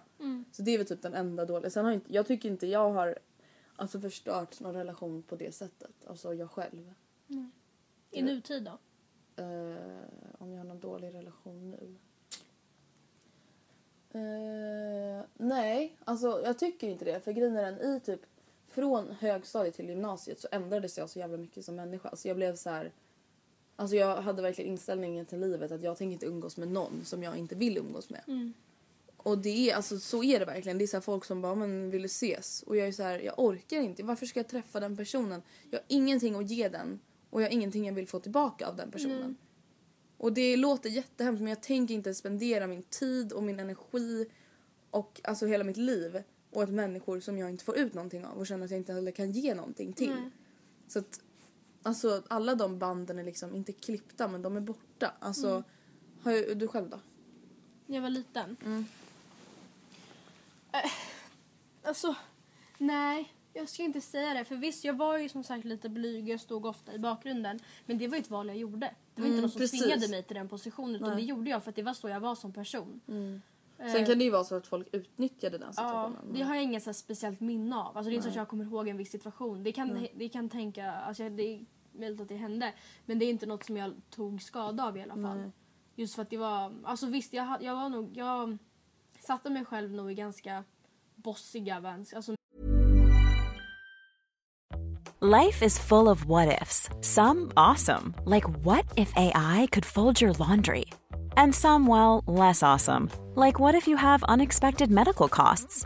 [0.51, 1.69] Så det är väl typ den enda dåliga.
[1.69, 3.19] Sen har jag, inte, jag tycker inte jag har
[3.79, 6.07] alltså förstört någon relation på det sättet.
[6.07, 6.93] Alltså jag själv.
[8.11, 8.77] I nutid då?
[9.43, 9.77] Eh,
[10.37, 11.95] om jag har någon dålig relation nu.
[14.11, 17.19] Eh, nej, alltså jag tycker inte det.
[17.19, 18.21] För grejen är den i typ
[18.67, 22.09] från högstadiet till gymnasiet så ändrades jag så jävla mycket som människa.
[22.09, 22.91] Alltså jag blev så här.
[23.75, 27.23] Alltså jag hade verkligen inställningen till livet att jag tänker inte umgås med någon som
[27.23, 28.21] jag inte vill umgås med.
[29.23, 30.77] Och det är alltså så är det verkligen.
[30.77, 33.39] Det är så folk som bara men vill ses och jag är så här jag
[33.39, 34.03] orkar inte.
[34.03, 35.41] Varför ska jag träffa den personen?
[35.71, 38.75] Jag har ingenting att ge den och jag har ingenting jag vill få tillbaka av
[38.75, 39.37] den personen.
[40.17, 44.29] Och det låter jättehemskt men jag tänker inte spendera min tid och min energi
[44.91, 48.47] och alltså hela mitt liv åt människor som jag inte får ut någonting av och
[48.47, 50.09] känner att jag inte heller kan ge någonting till.
[50.09, 50.31] Nej.
[50.87, 51.21] Så att
[51.83, 55.13] alltså alla de banden är liksom inte klippta men de är borta.
[55.19, 55.63] Alltså
[56.21, 56.99] har ju, du själv då?
[57.85, 58.57] Jag var liten.
[60.71, 60.85] Mm.
[60.85, 60.91] Eh,
[61.83, 62.15] alltså,
[62.77, 63.33] nej.
[63.53, 64.45] Jag ska inte säga det.
[64.45, 66.29] För visst, jag var ju som sagt lite blyg.
[66.29, 67.59] Jag stod ofta i bakgrunden.
[67.85, 68.93] Men det var ju ett val jag gjorde.
[69.15, 69.81] Det var inte Mm, någon som precis.
[69.81, 70.95] tvingade mig till den positionen.
[70.95, 71.17] Utan Nej.
[71.17, 73.01] det gjorde jag för att det var så jag var som person.
[73.77, 76.33] Sen kan det ju vara så att folk utnyttjade den Ja, situationen.
[76.33, 77.97] det har jag inget så speciellt minne av.
[77.97, 79.63] Alltså, det är inte så att jag kommer ihåg en viss situation.
[79.63, 82.73] Det kan, det kan tänka, alltså, det är möjligt att det hände.
[83.05, 85.37] Men det är inte något som jag tog skada av i alla fall.
[85.37, 85.51] Nej.
[85.95, 88.57] Just för att det var, alltså visst jag, jag var nog, jag
[89.19, 90.63] satte mig själv nog i ganska
[91.15, 92.35] bossiga väns, alltså
[95.21, 96.89] Life is full of what ifs.
[97.01, 100.85] Some awesome, like what if AI could fold your laundry?
[101.35, 105.85] And some, well, less awesome, like what if you have unexpected medical costs?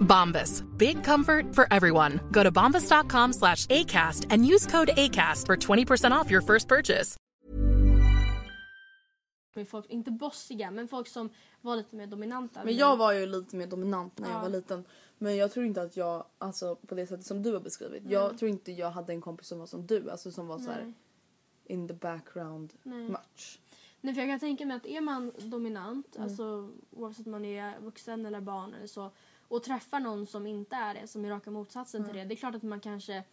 [0.00, 0.62] Bombas.
[0.78, 2.20] Big comfort for everyone.
[2.32, 7.16] Go to bombas.com slash ACAST and use code ACAST for 20% off your first purchase.
[9.66, 12.64] folk, inte bossiga, men folk som var lite mer dominanta.
[12.64, 14.42] Men jag var ju lite mer dominant när jag Ja.
[14.42, 14.84] var liten.
[15.18, 18.02] Men jag tror inte att jag, alltså på det sättet som du har beskrivit.
[18.10, 20.10] Jag tror inte jag hade en kompis som var som du.
[20.10, 20.94] Alltså som var så här Nej.
[21.64, 23.08] in the background Nej.
[23.08, 23.60] much.
[24.00, 26.24] Nej, för jag kan tänka mig att är man dominant, Mm.
[26.28, 29.10] alltså oavsett om man är vuxen eller barn eller så,
[29.50, 32.36] och träffar någon som inte är det, som är raka motsatsen till det, det är
[32.36, 33.24] klart att man kanske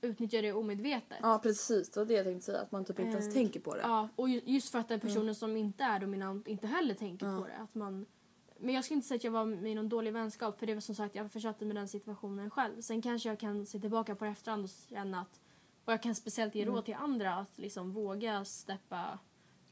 [0.00, 1.18] utnyttjar det omedvetet.
[1.22, 2.60] Ja precis, det var det jag tänkte säga.
[2.60, 3.80] Att man typ inte ens Eh, tänker på det.
[3.80, 7.26] Ja, och ju- just för att den personen som inte är dominant inte heller tänker
[7.40, 7.56] på det.
[7.56, 8.06] Att man,
[8.58, 10.74] men jag ska inte säga att jag var med i någon dålig vänskap för det
[10.74, 12.80] var som sagt, jag försatte mig i den situationen själv.
[12.80, 15.40] Sen kanske jag kan se tillbaka på det efterhand och känna att,
[15.84, 19.18] och jag kan speciellt ge råd till andra att liksom våga steppa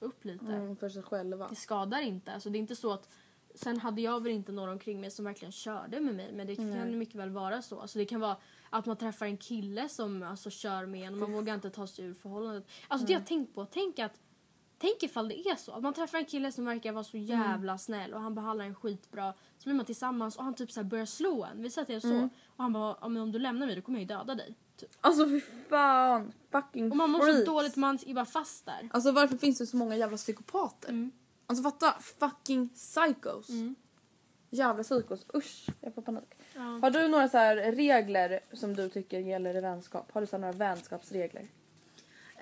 [0.00, 0.44] upp lite.
[0.46, 1.48] Mm, för sig själva.
[1.48, 2.32] Det skadar inte.
[2.32, 3.08] Alltså, det är inte så att
[3.56, 6.56] Sen hade jag väl inte någon omkring mig som verkligen körde med mig men det
[6.56, 7.80] kan mycket väl vara så.
[7.80, 8.36] Alltså, det kan vara
[8.70, 11.86] att man träffar en kille som alltså, kör med en och man vågar inte ta
[11.86, 12.66] sig ur förhållandet.
[12.88, 13.66] Alltså det har jag tänkt på.
[13.66, 14.20] Tänk att
[14.78, 15.72] Tänk ifall det är så.
[15.72, 18.74] Att man träffar en kille som verkar vara så jävla snäll och han behandlar en
[18.74, 19.34] skitbra.
[19.58, 21.62] Så blir man tillsammans och han typ så här börjar slå en.
[21.62, 22.28] Vi säger att det är så.
[22.46, 24.54] Och han bara, om du lämnar mig då kommer jag ju döda dig.
[24.76, 24.90] Typ.
[25.00, 26.32] Alltså fy fan!
[26.52, 28.88] Fucking Och man mår så dåligt man är bara fast där.
[28.92, 30.88] Alltså varför finns det så många jävla psykopater?
[30.88, 31.12] Mm.
[31.46, 33.48] Alltså fatta, fucking psychos.
[34.50, 36.34] Jävla psykos, usch jag får panik.
[36.54, 36.60] Ja.
[36.60, 40.12] Har du några så här regler som du tycker gäller i vänskap?
[40.12, 41.46] Har du så här några vänskapsregler?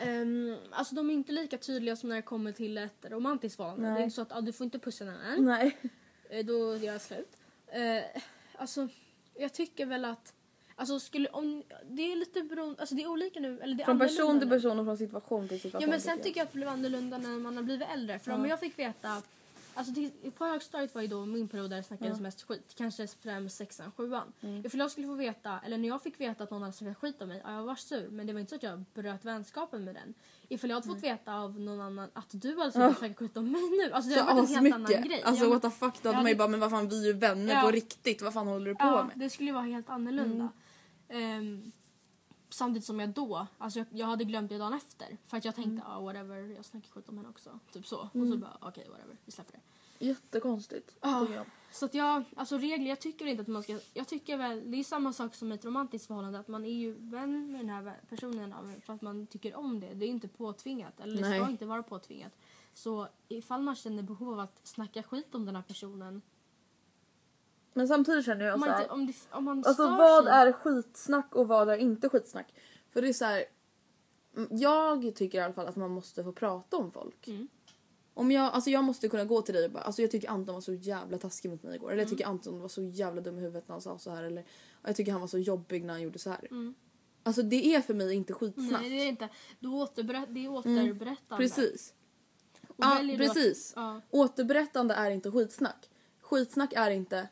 [0.07, 3.90] Um, alltså de är inte lika tydliga som när det kommer till ett romantiskt förhållande.
[3.90, 5.45] Det är inte så att ah, du får inte pussa någon annan.
[5.45, 5.77] Nej.
[6.31, 7.37] Eh, Då gör jag slut.
[7.77, 8.21] Uh,
[8.57, 8.88] alltså
[9.35, 10.35] jag tycker väl att
[10.76, 13.60] Alltså skulle om, det är lite beroende, alltså det är olika nu.
[13.60, 15.82] Eller det är Från person till person och från situation till situation.
[15.82, 18.18] Ja men sen tycker jag att det blev annorlunda när man har blivit äldre.
[18.18, 19.22] För om jag fick veta,
[19.74, 22.74] alltså det, på högstadiet var ju då min period där det snackades mest skit.
[22.76, 24.32] Kanske främst sexan, sjuan.
[24.64, 27.22] Ifall jag skulle få veta, eller när jag fick veta att någon hade snackat skit
[27.22, 28.08] om mig, ja, jag var sur.
[28.10, 30.14] Men det var inte så att jag bröt vänskapen med den.
[30.48, 33.62] Ifall jag hade fått veta av någon annan att du hade snackat skit om mig
[33.70, 33.92] nu.
[33.92, 35.22] Alltså det hade varit en helt annan grej.
[35.22, 37.12] Alltså what the fuck, då hade man ju bara men vad fan vi är ju
[37.12, 38.22] vänner på riktigt.
[38.22, 39.10] Vad fan håller du på med?
[39.14, 40.48] det skulle ju vara helt annorlunda.
[41.09, 41.73] Ehm,
[42.49, 45.17] samtidigt som jag då, alltså jag, jag hade glömt det dagen efter.
[45.27, 45.83] För att jag tänkte, Mm.
[45.87, 47.59] ja whatever, jag snackar skit om henne också.
[47.73, 47.99] Typ så.
[48.01, 49.61] Och så bara, okej whatever, vi släpper det.
[50.07, 50.97] Jättekonstigt.
[51.01, 51.27] Ja.
[51.35, 51.47] jag.
[51.73, 54.77] Så att jag, alltså regler, jag tycker inte att man ska, jag tycker väl, det
[54.77, 58.01] är samma sak som ett romantiskt förhållande, att man är ju vän med den här
[58.09, 59.95] personen för att man tycker om det.
[59.95, 61.40] Det är inte påtvingat, eller det Nej.
[61.40, 62.33] ska inte vara påtvingat.
[62.75, 66.23] Så ifall man känner behov av att snacka skit om den här personen,
[67.74, 70.24] Men samtidigt känner jag om så man, här, inte, om, det, om man Alltså vad
[70.24, 72.54] sig, är skitsnack och vad är inte skitsnack?
[72.92, 73.44] För det är så här.
[74.37, 77.28] mm, Jag tycker i alla fall att man måste få prata om folk.
[77.28, 77.48] Mm.
[78.16, 80.54] Om jag, alltså jag måste kunna gå till dig och bara alltså jag tycker Anton
[80.54, 81.87] var så jävla taskig mot mig igår.
[81.92, 82.16] Eller jag Mm.
[82.16, 84.22] tycker Anton var så jävla dum i huvudet när han sa så här.
[84.22, 84.44] Eller
[84.84, 86.46] jag tycker han var så jobbig när han gjorde så här.
[86.50, 86.74] Mm.
[87.22, 88.80] Alltså det är för mig inte skitsnack.
[88.80, 89.28] Nej det är inte,
[89.60, 91.37] du återberätt, det är återberättande.
[91.44, 91.94] Precis.
[92.68, 93.72] Och Ja du att- precis.
[93.76, 94.00] ja.
[94.10, 95.90] Återberättande är inte skitsnack.
[96.20, 97.28] Skitsnack är inte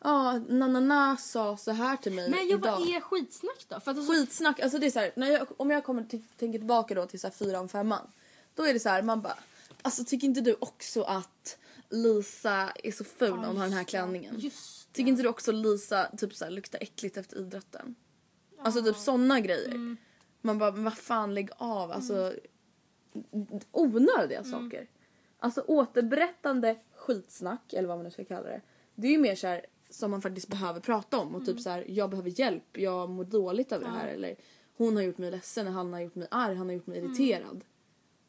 [0.00, 2.78] Ja, na-na-na sa så här till mig Men jag, idag.
[2.78, 3.80] vad är skitsnack då?
[3.80, 6.02] För att alltså, Skitsnack, alltså det är så här, när jag, om jag kommer
[6.38, 8.10] tänker tillbaka då till så här fyran, femman.
[8.54, 9.38] Då är det så här, man bara,
[9.82, 11.58] alltså tycker inte du också att
[11.90, 14.34] Lisa är så ful när hon har den här klänningen?
[14.38, 14.96] Just det.
[14.96, 17.94] Tycker inte du också Lisa typ så här, luktar äckligt efter idrotten?
[18.62, 19.68] Alltså typ såna grejer.
[19.68, 19.96] Mm.
[20.40, 21.92] Man bara, men vad fan lägg av.
[21.92, 22.34] Alltså
[23.72, 24.50] onödiga Mm.
[24.50, 24.86] saker.
[25.38, 28.60] Alltså återberättande skitsnack eller vad man nu ska kalla det.
[28.94, 31.44] Det är ju mer så här som man faktiskt behöver prata om och Mm.
[31.46, 34.36] typ så här jag behöver hjälp, jag mår dåligt över det här eller
[34.76, 37.10] hon har gjort mig ledsen, han har gjort mig arg, han har gjort mig Mm.
[37.10, 37.64] irriterad.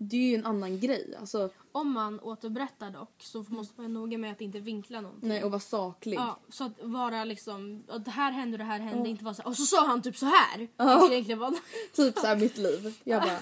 [0.01, 1.15] Det är ju en annan grej.
[1.19, 5.29] Alltså, Om man återberättar dock så måste man vara noga med att inte vinkla någonting.
[5.29, 6.17] nej och vara saklig.
[6.17, 9.33] Ja, så att vara liksom, att det här hände och det här hände, inte vara
[9.33, 10.67] så här, och så sa han typ så här.
[10.75, 11.53] Ska egentligen vara...
[11.95, 12.97] Typ så här mitt liv.
[13.03, 13.38] Jag bara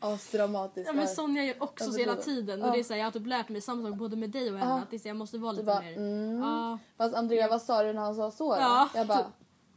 [0.14, 0.86] asdramatiskt.
[0.86, 3.12] Ja men Sonja gör också så hela tiden och det är så här, jag har
[3.12, 5.10] typ lärt mig samma sak både med dig och henne att det är så här,
[5.10, 5.96] jag måste vara lite bara, mer...
[5.96, 6.42] mm.
[6.42, 6.78] Ja.
[6.96, 8.60] Fast Andrea vad sa du när han sa så då?
[8.60, 8.88] Ja.
[8.94, 9.32] Jag bara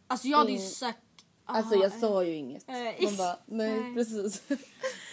[0.07, 0.69] Alltså jag hade ju Mm.
[0.69, 0.99] sagt...
[1.45, 2.69] Alltså aha, jag sa ju inget.
[2.69, 3.93] Eh, Man bara, nej, nej.
[3.95, 4.43] precis.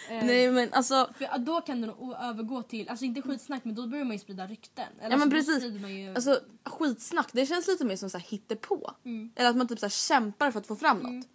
[0.09, 1.09] eh, nej men alltså.
[1.17, 4.13] För ja, då kan det nog övergå till, alltså inte skitsnack men då börjar man
[4.13, 4.85] ju sprida rykten.
[4.99, 5.89] Eller Ja men så då precis.
[5.89, 8.91] ju, Alltså skitsnack det känns lite mer som så här hittepå.
[9.05, 9.31] Mm.
[9.35, 11.27] Eller att man typ så här kämpar för att få fram något.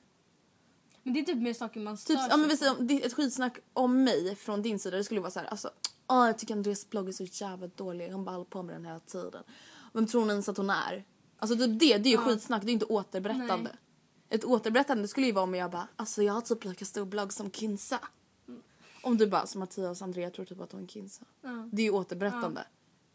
[1.02, 3.58] men det är typ mer saker man stör Typ, ja, men vi säger, ett skitsnack
[3.72, 5.70] om mig från din sida det skulle vara så här, alltså,
[6.08, 8.84] åh, jag tycker Andreas blogg är så jävla dålig, hon bara håller på med den
[8.84, 9.42] hela tiden.
[9.92, 11.04] Vem tror hon ens att hon är?
[11.38, 13.70] Alltså typ det, det är ju skitsnack, det är inte återberättande.
[13.70, 13.78] Nej.
[14.28, 17.32] Ett återberättande skulle ju vara om jag bara, alltså jag har typ lika stor blogg
[17.32, 18.00] som Kinsa.
[19.02, 21.24] Om du bara, som Mattias och Andrea tror typ att hon är Kinsa.
[21.40, 21.68] Ja.
[21.72, 22.64] Det är ju återberättande.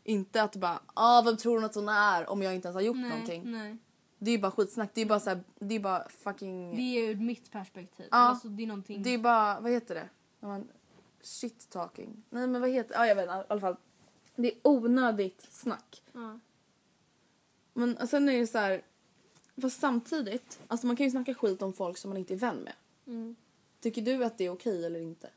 [0.04, 2.82] Inte att bara, ah, vem tror hon att hon är om jag inte ens har
[2.82, 3.52] gjort nej, någonting.
[3.52, 3.78] Nej.
[4.20, 6.76] Det är ju bara skitsnack, det är bara så här, det är bara fucking...
[6.76, 8.08] Det är ur mitt perspektiv.
[8.12, 8.18] Ja.
[8.18, 9.04] Alltså, det är någonting...
[9.04, 10.10] Det är bara, vad heter det?
[10.40, 10.68] När man,
[11.22, 12.24] shit talking.
[12.30, 13.76] Nej men vad heter Ja jag vet inte, i alla fall.
[14.36, 16.04] Det är onödigt snack.
[16.12, 16.40] Ja.
[17.74, 18.82] Men sen är det så här.
[19.62, 22.58] Fast samtidigt, alltså man kan ju snacka skit om folk som man inte är vän
[22.58, 22.74] med.
[23.08, 23.36] Mm.
[23.80, 25.30] Tycker du att det är okej eller inte?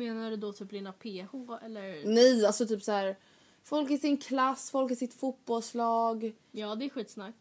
[0.00, 1.34] Menar du då typ dina PH
[1.64, 2.04] eller?
[2.04, 3.16] Nej, alltså typ så här.
[3.62, 6.32] Folk i sin klass, folk i sitt fotbollslag.
[6.50, 7.34] Ja det är skitsnack.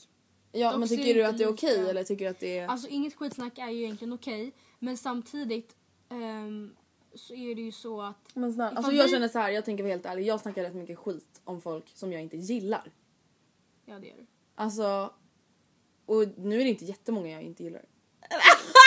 [0.52, 2.58] Ja Dock men tycker du att det är okej lika- eller tycker du att det
[2.58, 2.68] är...
[2.68, 4.52] Alltså inget skitsnack är ju egentligen okej.
[4.80, 5.76] Men samtidigt
[6.10, 6.76] ehm,
[7.16, 8.36] så är det ju så att...
[8.36, 10.26] men snälla, alltså jag vi- känner så här, jag tänker vara helt ärlig.
[10.26, 12.92] Jag snackar rätt mycket skit om folk som jag inte gillar.
[13.86, 14.26] Ja det gör du.
[14.56, 15.14] Alltså...
[16.06, 17.86] Och nu är det inte jättemånga jag inte gillar.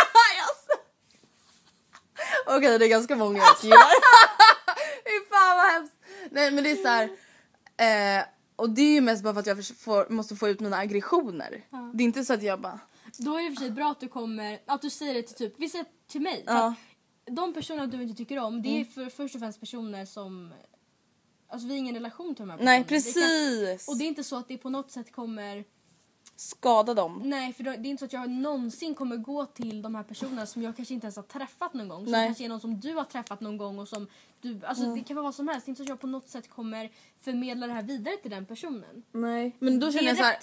[2.57, 3.79] Okej, det är ganska många jag inte gillar.
[5.05, 5.97] Fy fan vad hemskt.
[6.31, 7.05] Nej men det är så här.
[8.19, 8.25] Eh,
[8.57, 11.65] och det är ju mest bara för att jag får, måste få ut mina aggressioner.
[11.95, 12.81] Det är inte så att jag bara...
[13.19, 15.55] Då är det för sig bra att du kommer, att du säger det till typ,
[15.57, 16.45] vi säger till mig.
[16.47, 16.75] Ja.
[17.27, 20.53] De personer du inte tycker om, det är för, först och främst personer som,
[21.49, 22.71] alltså vi har ingen relation till de här personerna.
[22.71, 23.88] Nej Det kan, precis!
[23.88, 25.65] och det är inte så att det på något sätt kommer,
[26.43, 27.23] Skada dem.
[27.25, 30.47] nej för det är inte så att jag någonsin kommer gå till de här personerna
[30.47, 32.05] som jag kanske inte ens har träffat någon gång.
[32.05, 32.27] Som Nej.
[32.27, 34.07] kanske är någon som du har träffat någon gång och som
[34.41, 35.67] du, alltså det kan vara vad som helst.
[35.67, 38.31] Det är inte så att jag på något sätt kommer förmedla det här vidare till
[38.31, 39.03] den personen.
[39.13, 39.57] Nej.
[39.59, 40.37] Men då känner jag så här,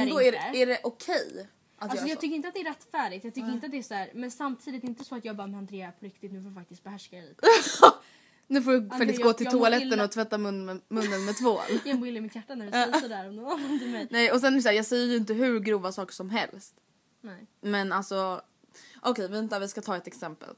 [0.00, 2.20] ändå är det, är det okej att Alltså jag så?
[2.20, 4.30] tycker inte att det är rättfärdigt, jag tycker inte att det är så här, men
[4.30, 7.16] samtidigt inte så att jag bara men Andrea på riktigt nu får du faktiskt behärska
[7.16, 7.42] dig lite.
[8.50, 11.60] Nu får du faktiskt jag- gå till toaletten och tvätta mun med, munnen med tvål.
[11.84, 14.08] Jag mår illa i mitt hjärta när du säger sådär om någon till mig.
[14.10, 16.30] Nej och sen är det så här, jag säger ju inte hur grova saker som
[16.30, 16.74] helst.
[17.20, 17.46] Nej.
[17.60, 18.42] Men alltså,
[19.00, 20.48] okej vänta vi ska ta ett exempel.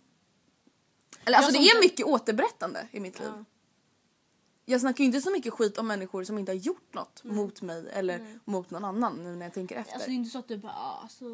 [1.25, 3.29] Eller alltså det är mycket återberättande i mitt liv.
[3.37, 3.45] Ja.
[4.65, 7.63] Jag snackar ju inte så mycket skit om människor som inte har gjort något mot
[7.63, 9.95] mig eller mot någon annan nu när jag tänker efter.
[9.95, 11.25] Alltså det är inte så att du bara alltså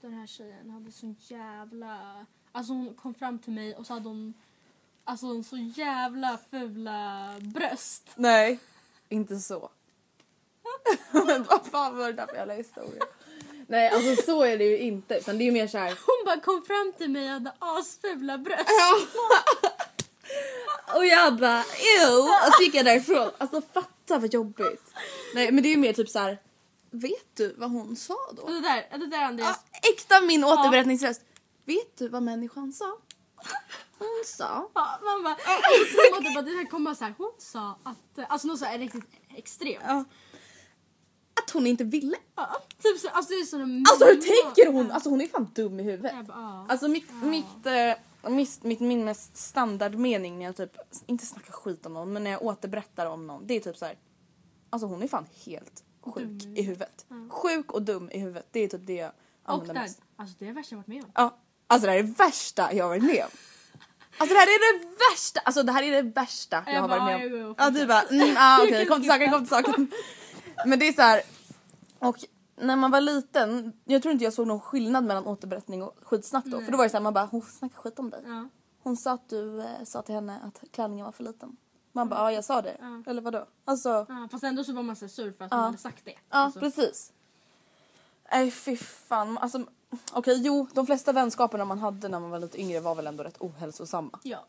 [0.00, 2.26] den här tjejen hade sån jävla...
[2.52, 4.34] Alltså hon kom fram till mig och så hade hon
[5.08, 8.10] alltså en så jävla fula bröst.
[8.14, 8.58] Nej,
[9.08, 9.70] inte så.
[11.12, 13.04] Men vad fan var det där för jävla historia?
[13.66, 15.88] Nej alltså så är det ju inte utan det är ju mer så här.
[15.88, 18.68] Hon bara kom fram till mig och hade asfula bröst.
[20.96, 21.64] Och jag bara
[22.00, 22.16] ew!
[22.46, 23.30] Och så gick jag därifrån.
[23.38, 24.94] Alltså fatta vad jobbigt.
[25.34, 26.38] Nej men det är ju mer typ så här.
[26.90, 28.46] Vet du vad hon sa då?
[28.46, 29.58] Det där, det där Andreas.
[29.72, 31.22] Ja, äkta min återberättningsröst.
[31.64, 32.96] Vet du vad människan sa?
[33.98, 34.70] Hon sa.
[34.74, 37.14] Ja, man bara, jag tror typ att det ska komma så här.
[37.18, 39.04] Hon sa att, alltså något så här riktigt
[39.36, 39.84] extremt.
[39.86, 40.04] Ja.
[41.44, 42.16] Att hon inte ville.
[42.34, 44.14] Ja, typ så, alltså det är såna Alltså hur
[44.54, 44.90] tänker hon?
[44.90, 46.12] Alltså hon är fan dum i huvudet.
[46.16, 46.66] Jag bara, ja.
[46.68, 51.86] Alltså mitt, mitt, eh, mitt, mitt, min mest standardmening när jag typ, inte snackar skit
[51.86, 53.98] om någon men när jag återberättar om någon det är typ så här.
[54.70, 57.06] Alltså hon är fan helt sjuk i huvudet.
[57.30, 58.46] Sjuk och dum i huvudet.
[58.50, 59.08] Det är typ det jag
[59.44, 60.00] Och använder där, mest.
[60.16, 61.10] alltså det är det värsta jag varit med om.
[61.14, 63.30] Ja, alltså det här är det värsta jag har varit med om.
[64.18, 66.88] Alltså det här är det värsta, alltså det här är det värsta jag, Jag har
[66.88, 67.54] bara, varit ja, med om.
[67.58, 69.90] Ja du bara, mm, ah, okej kom till saken, kom till saken.
[70.66, 71.22] Men det är så här.
[71.98, 72.16] och
[72.56, 76.44] när man var liten, jag tror inte jag såg någon skillnad mellan återberättning och skitsnack
[76.44, 76.60] då.
[76.60, 78.22] För då var det så här, man bara, hon snackar skit om dig.
[78.26, 78.48] Ja.
[78.82, 81.56] Hon sa att du eh, sa till henne att klänningen var för liten.
[81.92, 83.02] Man bara, ja jag sa det.
[83.06, 83.46] Eller vadå?
[83.64, 86.10] Alltså, Ja, fast ändå så var man så sur för att hon hade sagt det.
[86.10, 87.12] ja Alltså, precis.
[88.32, 89.38] Nej fy fan.
[89.38, 89.66] Alltså,
[90.12, 93.24] Okej jo, de flesta vänskaperna man hade när man var lite yngre var väl ändå
[93.24, 94.18] rätt ohälsosamma.
[94.22, 94.44] ja.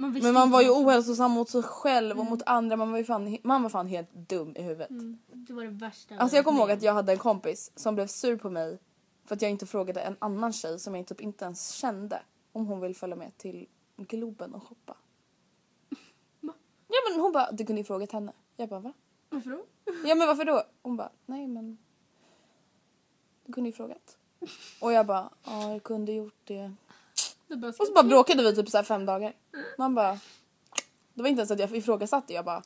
[0.00, 2.76] Man visste Men man inte var ju vad- ohälsosam mot sig själv och mot andra.
[2.76, 4.88] Man var ju fan, man var fan helt dum i huvudet.
[5.32, 8.06] Det var det värsta Alltså jag kommer ihåg att jag hade en kompis som blev
[8.06, 8.78] sur på mig
[9.24, 12.66] för att jag inte frågade en annan tjej som jag typ inte ens kände om
[12.66, 14.96] hon vill följa med till Globen och shoppa.
[16.90, 18.32] Ja men hon bara, du kunde ju frågat henne.
[18.56, 18.92] Jag bara va?
[19.30, 19.64] Varför då?
[20.04, 20.62] Ja men varför då?
[20.82, 21.78] Hon bara, nej men
[23.46, 24.17] du kunde ju frågat.
[24.80, 26.72] Och jag bara, ja jag kunde gjort det.
[27.78, 29.32] Och så bara bråkade vi typ så här fem dagar.
[29.78, 30.18] Man bara,
[31.14, 32.62] det var inte ens att jag ifrågasatte, jag bara,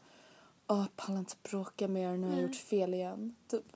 [0.69, 3.37] åh jag pallar inte bråka mer nu har jag gjort fel igen.
[3.51, 3.65] Typ.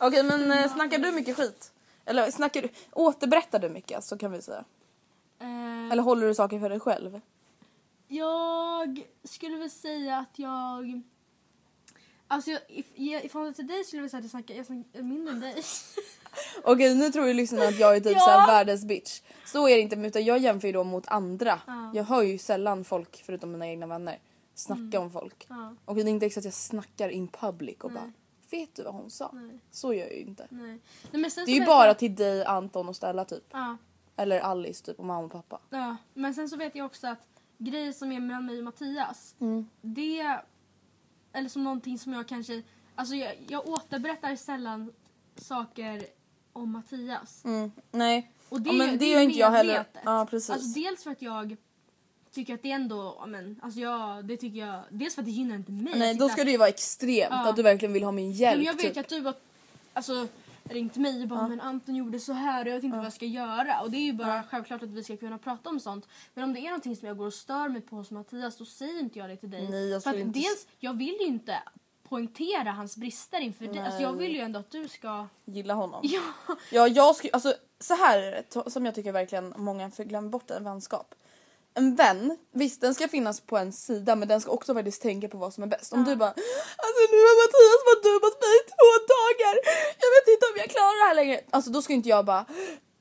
[0.00, 1.72] Okej men eh, snackar du mycket skit?
[2.04, 4.64] Eller snackar du, återberättar du mycket så kan vi säga.
[5.38, 7.20] Eh, Eller håller du saker för dig själv?
[8.08, 11.02] Jag skulle väl säga att jag...
[12.34, 12.86] Alltså jag, if,
[13.56, 15.62] till dig skulle jag väl säga att jag snackar, mindre än dig.
[16.64, 18.20] Okej nu tror ju lyssnarna att jag är typ Ja.
[18.20, 19.20] såhär världens bitch.
[19.46, 21.60] Så är det inte utan jag jämför ju då mot andra.
[21.66, 21.90] Ja.
[21.94, 24.18] Jag hör ju sällan folk förutom mina egna vänner
[24.54, 25.46] snacka om folk.
[25.50, 25.62] Mm.
[25.62, 28.02] Ja, Och det är inte så att jag snackar in public och Nej.
[28.02, 28.12] bara
[28.50, 29.30] Vet du vad hon sa?
[29.32, 30.46] nej, Så gör jag ju inte.
[30.50, 30.80] nej.
[31.12, 33.44] nej Det är ju bara jag, till dig, Anton och Stella typ.
[33.52, 33.76] ja,
[34.16, 35.60] Eller Alice typ och mamma och pappa.
[35.70, 37.26] ja, men sen så vet jag också att
[37.58, 39.68] grejer som är mellan mig och Mattias, Mm.
[39.80, 40.40] det...
[41.34, 42.62] Eller som någonting som jag kanske...
[42.94, 44.92] Alltså jag, jag återberättar sällan
[45.36, 46.06] saker
[46.52, 47.44] om Mattias.
[47.44, 47.72] Mm.
[47.90, 48.30] Nej.
[48.48, 49.84] Och det, Ja, men det är gör inte jag heller.
[50.04, 50.50] Ja, precis.
[50.50, 51.56] Alltså dels för att jag
[52.34, 55.32] tycker att det ändå, ja, men, alltså jag, det tycker jag, dels för att det
[55.32, 55.98] gynnar inte mig.
[55.98, 57.28] Nej att då ska det ju vara extremt.
[57.30, 57.48] Ja.
[57.48, 58.56] Att du verkligen vill ha min hjälp.
[58.56, 58.96] men jag vet typ.
[58.96, 59.34] att du var,
[59.92, 60.28] alltså
[60.64, 63.12] ringt mig och bara men Anton gjorde så här och jag vet inte vad jag
[63.12, 63.80] ska göra.
[63.80, 66.08] Och det är ju bara självklart att vi ska kunna prata om sånt.
[66.34, 68.64] Men om det är någonting som jag går och stör mig på hos Mattias då
[68.64, 69.68] säger inte jag det till dig.
[69.70, 71.62] Nej, jag För att inte- dels, jag vill ju inte
[72.08, 73.78] poängtera hans brister inför dig.
[73.78, 75.26] Alltså jag vill ju ändå att du ska...
[75.44, 76.00] Gilla honom.
[76.04, 76.22] Ja.
[76.72, 80.50] Ja, jag skulle, alltså så här är det som jag tycker verkligen många glömmer bort
[80.50, 81.14] en vänskap.
[81.74, 85.28] En vän, visst den ska finnas på en sida men den ska också faktiskt tänka
[85.28, 85.92] på vad som är bäst.
[85.92, 89.54] Om du bara alltså nu har Mattias varit dum mot mig i två dagar.
[90.02, 91.40] Jag vet inte om jag klarar det här längre.
[91.50, 92.44] Alltså då ska inte jag bara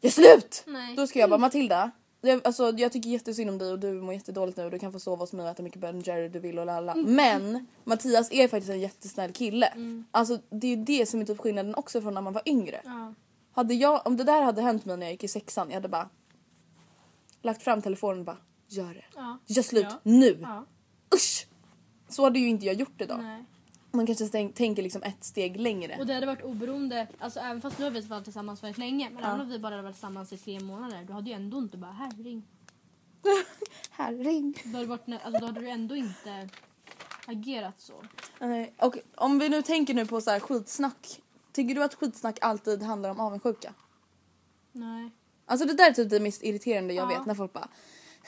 [0.02, 0.64] gör slut.
[0.66, 0.96] Nej.
[0.96, 1.92] Då ska jag bara Matilda.
[2.22, 4.92] Jag, alltså, jag tycker jättesynd om dig och du mår jättedåligt nu och du kan
[4.92, 6.96] få sova hos mig och äta mycket Ben Jerry du vill och lalla.
[6.96, 9.74] Men Mattias är faktiskt en jättesnäll kille.
[10.12, 12.82] Alltså det är ju det som är typ skillnaden också från när man var yngre.
[12.84, 13.14] Ja.
[13.56, 15.88] Hade jag, om det där hade hänt mig när jag gick i sexan, jag hade
[15.88, 16.10] bara
[17.42, 19.06] lagt fram telefonen och bara gör det.
[19.16, 19.38] Ja.
[19.46, 20.00] Gör slut Ja.
[20.04, 20.38] nu.
[20.42, 20.66] Ja.
[21.16, 21.48] Usch!
[22.10, 23.20] Så hade ju inte jag gjort idag.
[23.24, 23.46] Nej.
[23.92, 25.98] Man kanske tänk, tänker liksom ett steg längre.
[26.00, 29.10] Och det hade varit oberoende, alltså även fast nu har vi varit tillsammans väldigt länge
[29.10, 31.58] men även om vi bara hade varit tillsammans i tre månader då hade ju ändå
[31.58, 32.44] inte bara här ring.
[33.90, 34.54] Här, ring.
[34.66, 36.50] Då hade, varit, alltså, då hade du ändå inte
[37.26, 37.94] agerat så.
[38.40, 41.22] Nej, Och om vi nu tänker nu på så här skitsnack.
[41.52, 43.74] Tycker du att skitsnack alltid handlar om avundsjuka?
[44.72, 45.12] Nej.
[45.46, 47.18] Alltså det där är typ det mest irriterande jag Ja.
[47.18, 47.68] vet när folk bara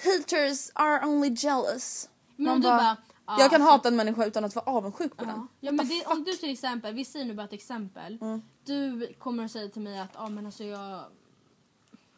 [0.03, 2.09] Haters are only jealous.
[2.35, 5.17] Men Man du bara, ja, jag kan alltså- hata en människa utan att vara avundsjuk
[5.17, 5.47] på Ja, den.
[5.59, 8.17] ja men det, om du till exempel, vi säger nu bara ett exempel.
[8.21, 8.41] Mm.
[8.63, 11.03] Du kommer och säger till mig att ja men alltså jag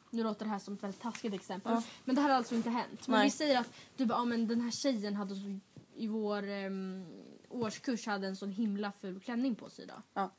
[0.09, 1.81] nu låter det här som ett väldigt taskigt exempel.
[2.05, 3.07] Men det här har alltså inte hänt.
[3.07, 3.27] Men Nej.
[3.27, 5.59] vi säger att du bara, ja men den här tjejen hade så,
[5.95, 7.05] i vår um,
[7.49, 10.01] årskurs hade en sån himla ful klänning på sig idag.
[10.13, 10.31] Ja.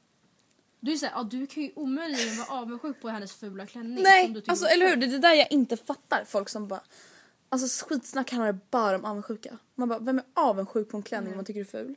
[0.81, 4.03] Du är såhär, ja du kan ju omöjligen vara avundsjuk på hennes fula klänning.
[4.03, 4.97] Nej, alltså eller hur?
[4.97, 6.25] Det är det där jag inte fattar.
[6.27, 6.81] Folk som bara...
[7.49, 9.59] Alltså skitsnack handlar bara om avundsjuka.
[9.75, 11.97] Man bara, vem är avundsjuk på en klänning man tycker är ful?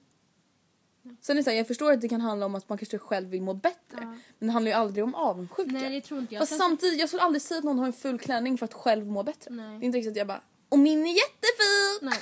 [1.22, 2.98] Sen är det så här, jag förstår att det kan handla om att man kanske
[2.98, 4.18] själv vill må bättre.
[4.40, 5.72] Men det handlar ju aldrig om avundsjuka.
[5.72, 6.42] Nej det tror inte jag.
[6.42, 9.08] Fast samtidigt, jag skulle aldrig säga att någon har en ful klänning för att själv
[9.08, 9.52] må bättre.
[9.52, 9.80] Nej.
[9.80, 12.00] Det är inte riktigt att jag bara, och min är jättefin!
[12.02, 12.20] Nej.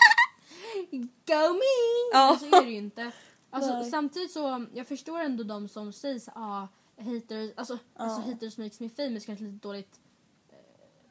[1.28, 2.12] Go me!
[2.14, 2.38] Ja.
[2.40, 3.12] Så är det ju inte.
[3.50, 3.92] Alltså, Nej.
[3.92, 6.68] samtidigt så, jag förstår ändå de som säger ah,
[6.98, 10.00] haters, alltså, alltså haters makes me famous kanske lite dåligt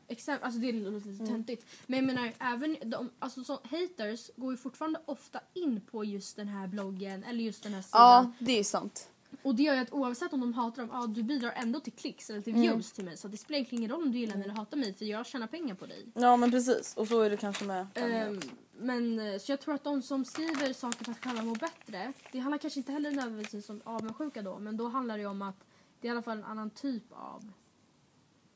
[0.09, 1.26] exempel, alltså det låter lite Mm.
[1.34, 1.66] töntigt.
[1.86, 6.36] Men jag menar även de, alltså så, haters går ju fortfarande ofta in på just
[6.36, 8.00] den här bloggen eller just den här sidan.
[8.00, 9.09] Ja, det är sant.
[9.42, 11.92] Och det gör ju att oavsett om de hatar dem, ja du bidrar ändå till
[11.92, 12.62] klicks eller till Mm.
[12.62, 13.16] views till mig.
[13.16, 15.26] Så det spelar egentligen ingen roll om du gillar mig eller hatar mig för jag
[15.26, 16.06] tjänar pengar på dig.
[16.14, 18.40] Ja men precis, och så är det kanske med Ehm,
[18.80, 22.12] men eh, så jag tror att de som skriver saker för att själva må bättre,
[22.32, 25.64] det handlar kanske inte heller nödvändigtvis om avundsjuka då, men då handlar det om att
[26.00, 27.52] det är i alla fall en annan typ av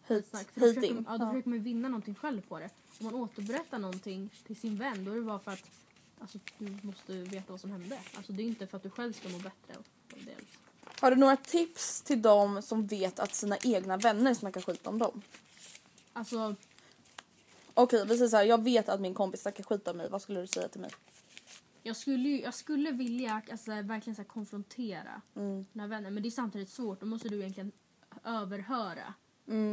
[0.07, 0.51] Snack.
[0.53, 2.71] För då försöker, ja, då försöker man vinna någonting själv på det.
[2.99, 5.71] Om man återberättar någonting till sin vän, då är det bara för att
[6.19, 7.99] alltså, du måste veta vad som hände.
[8.17, 9.75] Alltså det är inte för att du själv ska må bättre.
[10.15, 10.35] Liksom.
[11.01, 14.99] Har du några tips till dem som vet att sina egna vänner snackar skit om
[14.99, 15.23] dem?
[16.13, 16.57] Alltså,
[17.75, 20.09] Okej, vi säger så här, jag vet att min kompis snackar skit om mig.
[20.11, 20.91] Vad skulle du säga till mig?
[21.83, 25.23] jag skulle, jag skulle vilja alltså, verkligen så här, konfrontera
[25.73, 27.01] mina vänner, men det är samtidigt svårt.
[27.01, 27.73] Då måste du egentligen
[28.25, 29.15] överhöra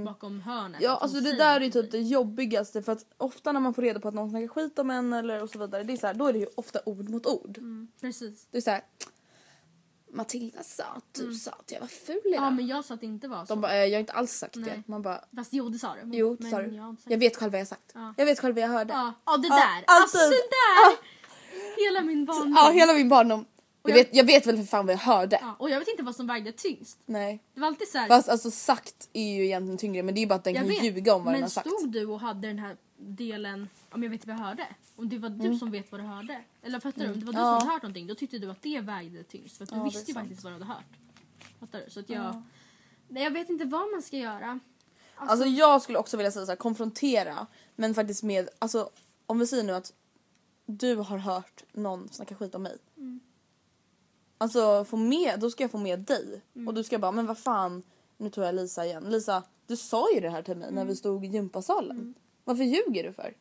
[0.05, 0.81] bakom hörnet.
[0.81, 3.81] Ja, alltså det där är ju typ det jobbigaste för att ofta när man får
[3.81, 6.07] reda på att någon snackar skit om en eller och så vidare, det är så
[6.07, 7.57] här, då är det ju ofta ord mot ord.
[7.57, 8.47] Mm, precis.
[8.51, 8.81] Det är så här.
[10.11, 12.35] Matilda sa att du sa att jag var ful idag.
[12.45, 13.53] Ja, men jag sa att det inte var så.
[13.53, 14.59] De bara, eh, jag har inte alls sagt det.
[14.59, 14.83] Nej.
[14.85, 16.17] Man bara, Fast jo, det sa du.
[16.17, 16.75] jo det sa du.
[16.75, 17.91] Jag, Jag vet själv vad jag sagt.
[17.93, 18.13] Ja.
[18.17, 18.93] Jag vet själv vad jag hörde.
[18.93, 19.83] Ja, ja det Ja, där.
[19.87, 20.31] alltså alltid.
[20.37, 20.97] det där!
[21.85, 22.53] Hela min barndom.
[22.57, 23.45] Ja, hela min barndom.
[23.83, 25.39] Jag jag- vet, jag vet väl för fan vad jag hörde.
[25.41, 26.99] Ja, och jag vet inte vad som vägde tyngst.
[27.05, 27.43] Nej.
[27.53, 28.07] Det var alltid så här.
[28.07, 30.63] Fast alltså sagt är ju egentligen tyngre men det är ju bara att den jag
[30.63, 31.67] kan vet, ljuga om vad den men har sagt.
[31.69, 34.67] stod du och hade den här delen, om jag vet vad jag hörde.
[34.95, 36.41] Om det var du som vet vad du hörde.
[36.63, 37.13] Eller fattar du?
[37.13, 37.49] Om det var du Mm.
[37.49, 37.59] Ja.
[37.59, 39.57] som hade hört någonting då tyckte du att det vägde tyngst.
[39.57, 40.85] För att du Ja, visste faktiskt vad du hade hört.
[41.59, 41.91] Fattar du?
[41.91, 42.43] Så att jag...
[43.07, 44.59] Nej, jag vet inte vad man ska göra.
[45.15, 48.89] Alltså jag skulle också vilja säga så här, konfrontera men faktiskt med, alltså
[49.25, 49.93] om vi säger nu att
[50.65, 52.77] du har hört någon snacka skit om mig.
[52.97, 53.19] Mm.
[54.41, 56.67] Alltså få med, då ska jag få med dig Mm.
[56.67, 57.83] och du ska bara men vad fan,
[58.17, 59.03] nu tror jag Lisa igen.
[59.03, 60.75] Lisa, du sa ju det här till mig Mm.
[60.75, 62.13] när vi stod i gympasalen.
[62.43, 63.33] Varför ljuger du för?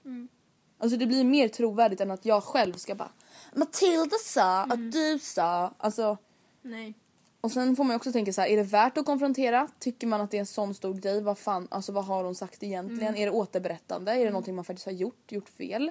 [0.78, 3.10] Alltså det blir mer trovärdigt än att jag själv ska bara
[3.54, 4.70] Matilda sa Mm.
[4.86, 6.16] att du sa, alltså
[6.62, 6.94] Nej.
[7.40, 9.68] och sen får man också tänka så här, är det värt att konfrontera?
[9.78, 11.20] Tycker man att det är en sån stor grej?
[11.20, 13.08] Vad fan, alltså vad har hon sagt egentligen?
[13.14, 13.20] Mm.
[13.22, 14.12] Är det återberättande?
[14.12, 15.90] Är det någonting man faktiskt har gjort, gjort fel?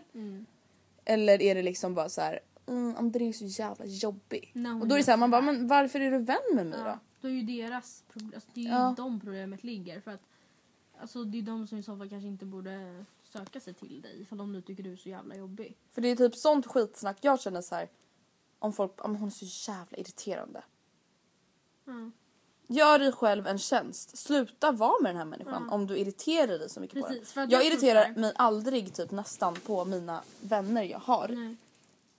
[1.06, 4.52] Eller är det liksom bara så här, mm, André är så jävla jobbig.
[4.54, 6.18] Hon och då är det gör så här, så man bara, men varför är du
[6.18, 7.00] vän med mig Ja, då?
[7.22, 8.94] då är ju deras problem, alltså det är ju Ja.
[8.98, 10.00] de problemet ligger.
[10.02, 10.22] För att
[11.02, 14.22] alltså, det är de som i så fall kanske inte borde söka sig till dig
[14.22, 15.78] ifall de nu tycker du är så jävla jobbig.
[15.92, 17.90] För det är typ sånt skitsnack jag känner så här.
[18.60, 20.64] om folk, men hon är så jävla irriterande.
[21.86, 22.12] Ja.
[22.70, 24.18] Gör dig själv en tjänst.
[24.18, 27.42] Sluta vara med den här människan om du irriterar dig så mycket på Precis, för
[27.42, 27.50] den.
[27.50, 31.28] Jag, irriterar mig aldrig typ nästan på mina vänner jag har.
[31.28, 31.56] Nej.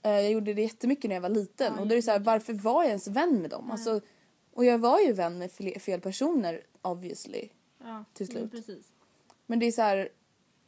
[0.09, 2.11] Eh, Jag gjorde det jättemycket när jag var liten Ja, och då är det så
[2.11, 3.71] här, varför var jag ens vän med dem?
[3.71, 4.01] Alltså,
[4.55, 7.49] och jag var ju vän med fel, personer obviously.
[7.85, 8.51] Ja, Till jo, slut.
[8.51, 8.87] precis.
[9.47, 10.09] Men det är så här,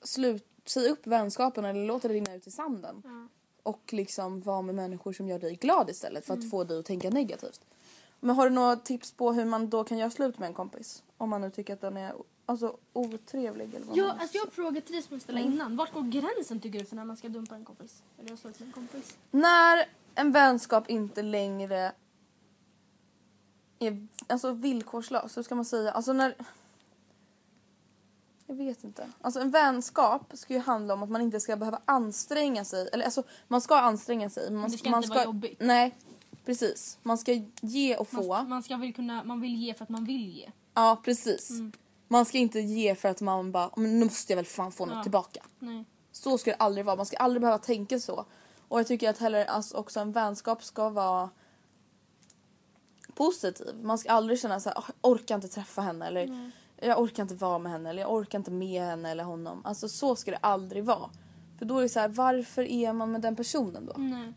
[0.03, 3.03] slut, säg upp vänskapen eller låt det rinna ut i sanden.
[3.05, 3.28] Ja.
[3.62, 6.51] Och liksom vara med människor som gör dig glad istället för att Mm.
[6.51, 7.61] få dig att tänka negativt.
[8.20, 11.03] Men har du några tips på hur man då kan göra slut med en kompis?
[11.16, 12.14] Om man nu tycker att den är
[12.51, 15.53] alltså, otrevlig eller vad Ja, man alltså jag frågat till dig som jag ställde Mm.
[15.53, 15.76] innan.
[15.76, 18.03] Vart går gränsen tycker du för när man ska dumpa en kompis?
[18.18, 19.16] Eller med en kompis?
[19.30, 19.84] När
[20.14, 21.92] en vänskap inte längre
[23.78, 25.90] är alltså villkorslös, hur ska man säga?
[25.92, 26.34] Alltså när...
[28.46, 29.09] Jag vet inte.
[29.20, 32.88] Alltså en vänskap ska ju handla om att man inte ska behöva anstränga sig.
[32.92, 34.51] Eller alltså man ska anstränga sig.
[34.51, 35.57] Men man, det ska man inte vara jobbigt.
[35.61, 35.94] Nej,
[36.44, 36.98] precis.
[37.03, 38.28] Man ska ge och få.
[38.28, 40.51] Man, man ska väl kunna, man vill ge för att man vill ge.
[40.74, 41.51] Ja, precis.
[41.51, 41.72] Mm.
[42.12, 44.86] Man ska inte ge för att man bara, men nu måste jag väl fan få
[44.86, 45.02] något Ja.
[45.02, 45.42] tillbaka.
[45.58, 45.84] Nej.
[46.12, 46.96] Så ska det aldrig vara.
[46.96, 48.24] Man ska aldrig behöva tänka så.
[48.68, 51.30] Och jag tycker att heller alltså också en vänskap ska vara
[53.14, 53.74] positiv.
[53.82, 57.22] Man ska aldrig känna så här, "Åh, jag orkar inte träffa henne eller jag orkar
[57.22, 59.61] inte vara med henne eller jag orkar inte med henne eller honom.
[59.64, 61.11] Alltså så ska det aldrig vara.
[61.58, 63.92] För då är det så här, varför är man med den personen då?
[63.96, 64.32] Nej.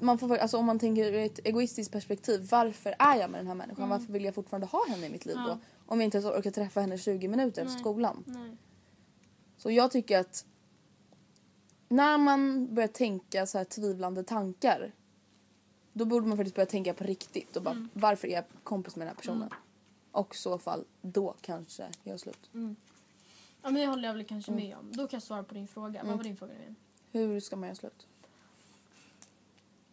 [0.00, 3.46] Man får, alltså om man tänker ur ett egoistiskt perspektiv, varför är jag med den
[3.46, 3.88] här människan?
[3.88, 5.58] Varför vill jag fortfarande ha henne i mitt liv då?
[5.86, 8.24] Om jag inte ens orkar träffa henne 20 minuter efter skolan.
[8.26, 8.56] Nej.
[9.56, 10.46] Så jag tycker att
[11.88, 14.92] när man börjar tänka så här tvivlande tankar
[15.92, 19.06] då borde man faktiskt börja tänka på riktigt och bara varför är jag kompis med
[19.06, 19.50] den här personen?
[20.12, 22.50] Och i så fall då kanske göra slut.
[22.52, 24.64] Ja, men det håller jag väl kanske Mm.
[24.64, 24.92] med om.
[24.92, 26.04] Då kan jag svara på din fråga.
[26.04, 26.76] Vad var din fråga igen?
[27.12, 28.06] Hur ska man göra slut?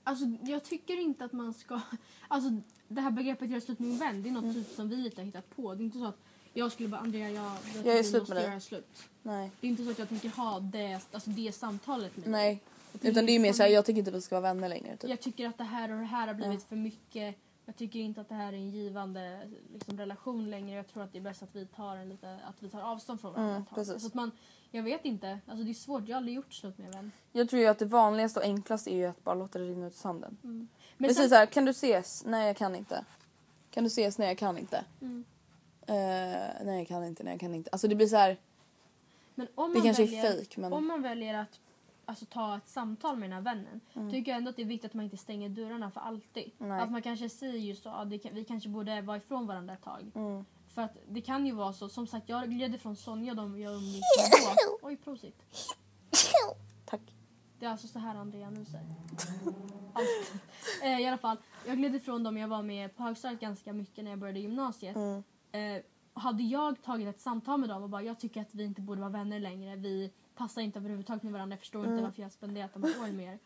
[0.03, 1.81] Alltså, jag tycker inte att man ska...
[2.27, 2.61] Alltså,
[2.93, 4.55] det här begreppet göra slut med min vän, det är något Mm.
[4.55, 5.75] typ som vi lite har hittat på.
[5.75, 6.17] Det är inte så att
[6.53, 9.03] jag skulle bara Andrea, jag, jag, Jag är slut med dig." slut.
[9.21, 9.51] Nej.
[9.61, 12.31] Det är inte så att jag tänker ha det, alltså det samtalet med dig.
[12.31, 12.59] Nej.
[12.91, 14.69] Jag tycker Utan det är ju mer såhär, jag tycker inte vi ska vara vänner
[14.69, 14.97] längre.
[14.97, 15.09] Typ.
[15.09, 17.35] Jag tycker att det här och det här har blivit för mycket.
[17.65, 19.41] Jag tycker inte att det här är en givande
[19.73, 20.75] liksom, relation längre.
[20.75, 23.21] Jag tror att det är bäst att vi tar, en lite, att vi tar avstånd
[23.21, 23.75] från varandra Mm, tag.
[23.75, 24.01] precis.
[24.01, 24.31] Så att man,
[24.71, 25.39] jag vet inte.
[25.47, 26.07] Alltså, det är svårt.
[26.07, 27.11] Jag har aldrig gjort slut med en vän.
[27.31, 29.87] Jag tror ju att det vanligaste och enklaste är ju att bara låta det rinna
[29.87, 30.37] ut i sanden.
[30.41, 30.67] Men
[30.97, 31.29] Men sen- sen...
[31.29, 32.23] så här, kan du ses?
[32.25, 33.05] Nej jag kan inte.
[33.71, 34.17] Kan du ses?
[34.17, 34.83] Nej jag kan inte.
[35.01, 35.25] Mm.
[35.87, 35.95] Eh,
[36.65, 37.69] nej jag kan inte, nej jag kan inte.
[37.71, 38.37] Alltså det blir så här.
[39.35, 41.59] Men om Det man kanske är väljer, fejk, men- Om man väljer att
[42.05, 44.11] alltså, ta ett samtal med den här vännen Mm.
[44.11, 46.51] tycker jag ändå att det är viktigt att man inte stänger dörrarna för alltid.
[46.57, 46.81] Nej.
[46.81, 49.83] Att man kanske säger just ja, det kan, vi kanske borde vara ifrån varandra ett
[49.83, 50.11] tag.
[50.15, 50.45] Mm.
[50.73, 53.59] För att det kan ju vara så, som sagt jag gled ifrån Sonja och de
[53.61, 54.05] jag umgicks
[54.45, 54.87] med då.
[54.87, 55.41] Oj prosit.
[56.85, 57.01] Tack.
[57.63, 58.95] Det är alltså så här Andrea nu säger.
[59.93, 60.33] Allt.
[60.83, 61.37] Eh, I alla fall,
[61.67, 64.95] jag gled ifrån dem jag var med på högstadiet ganska mycket när jag började gymnasiet.
[64.95, 65.23] Mm.
[65.51, 65.83] Eh,
[66.13, 69.01] hade jag tagit ett samtal med dem och bara jag tycker att vi inte borde
[69.01, 71.91] vara vänner längre, vi passar inte överhuvudtaget med varandra, jag förstår Mm.
[71.91, 73.39] inte varför jag spenderat de här åren med er.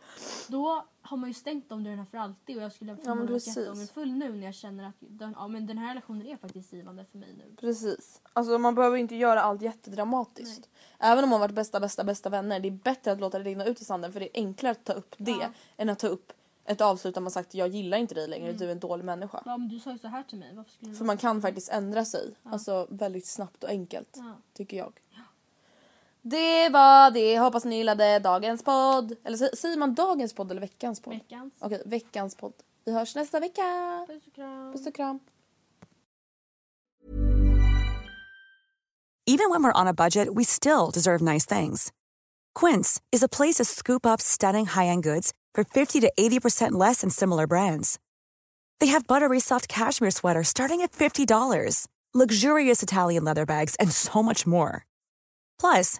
[0.47, 3.57] Då har man ju stängt de dörrarna för alltid och jag skulle Ja, förmodligen precis.
[3.57, 7.05] jätteångerfull nu när jag känner att den, ja, men den här relationen är faktiskt givande
[7.05, 7.55] för mig nu.
[7.59, 8.21] Precis.
[8.33, 10.69] Alltså man behöver inte göra allt jättedramatiskt.
[10.99, 12.59] Även om man varit bästa bästa bästa vänner.
[12.59, 14.83] Det är bättre att låta det rinna ut i sanden för det är enklare att
[14.83, 15.49] ta upp det Ja.
[15.77, 16.33] än att ta upp
[16.65, 18.57] ett avslut där man sagt jag gillar inte dig längre, Mm.
[18.57, 19.41] du är en dålig människa.
[19.45, 21.69] Ja men du sa ju så här till mig, varför skulle För man kan faktiskt
[21.71, 22.35] ändra sig.
[22.43, 24.09] Alltså väldigt snabbt och enkelt.
[24.17, 24.33] Ja.
[24.53, 24.99] Tycker jag.
[26.29, 27.37] Det var det.
[27.39, 29.15] Hoppas ni gillade dagens podd.
[29.23, 31.13] Eller sä- säger man dagens podd eller veckans podd?
[31.13, 31.53] Veckans.
[31.59, 32.53] Okej, veckans podd.
[32.85, 34.05] Vi hörs nästa vecka.
[34.07, 34.71] Puss och kram.
[34.73, 35.19] Puss och kram.
[39.29, 41.91] Even when we're on a budget, we still deserve nice things.
[42.55, 47.01] Quince is a place to scoop up stunning high-end goods for 50 to 80% less
[47.01, 47.99] than similar brands.
[48.79, 54.23] They have buttery soft cashmere sweaters starting at $50, luxurious Italian leather bags, and so
[54.23, 54.85] much more.
[55.59, 55.99] Plus,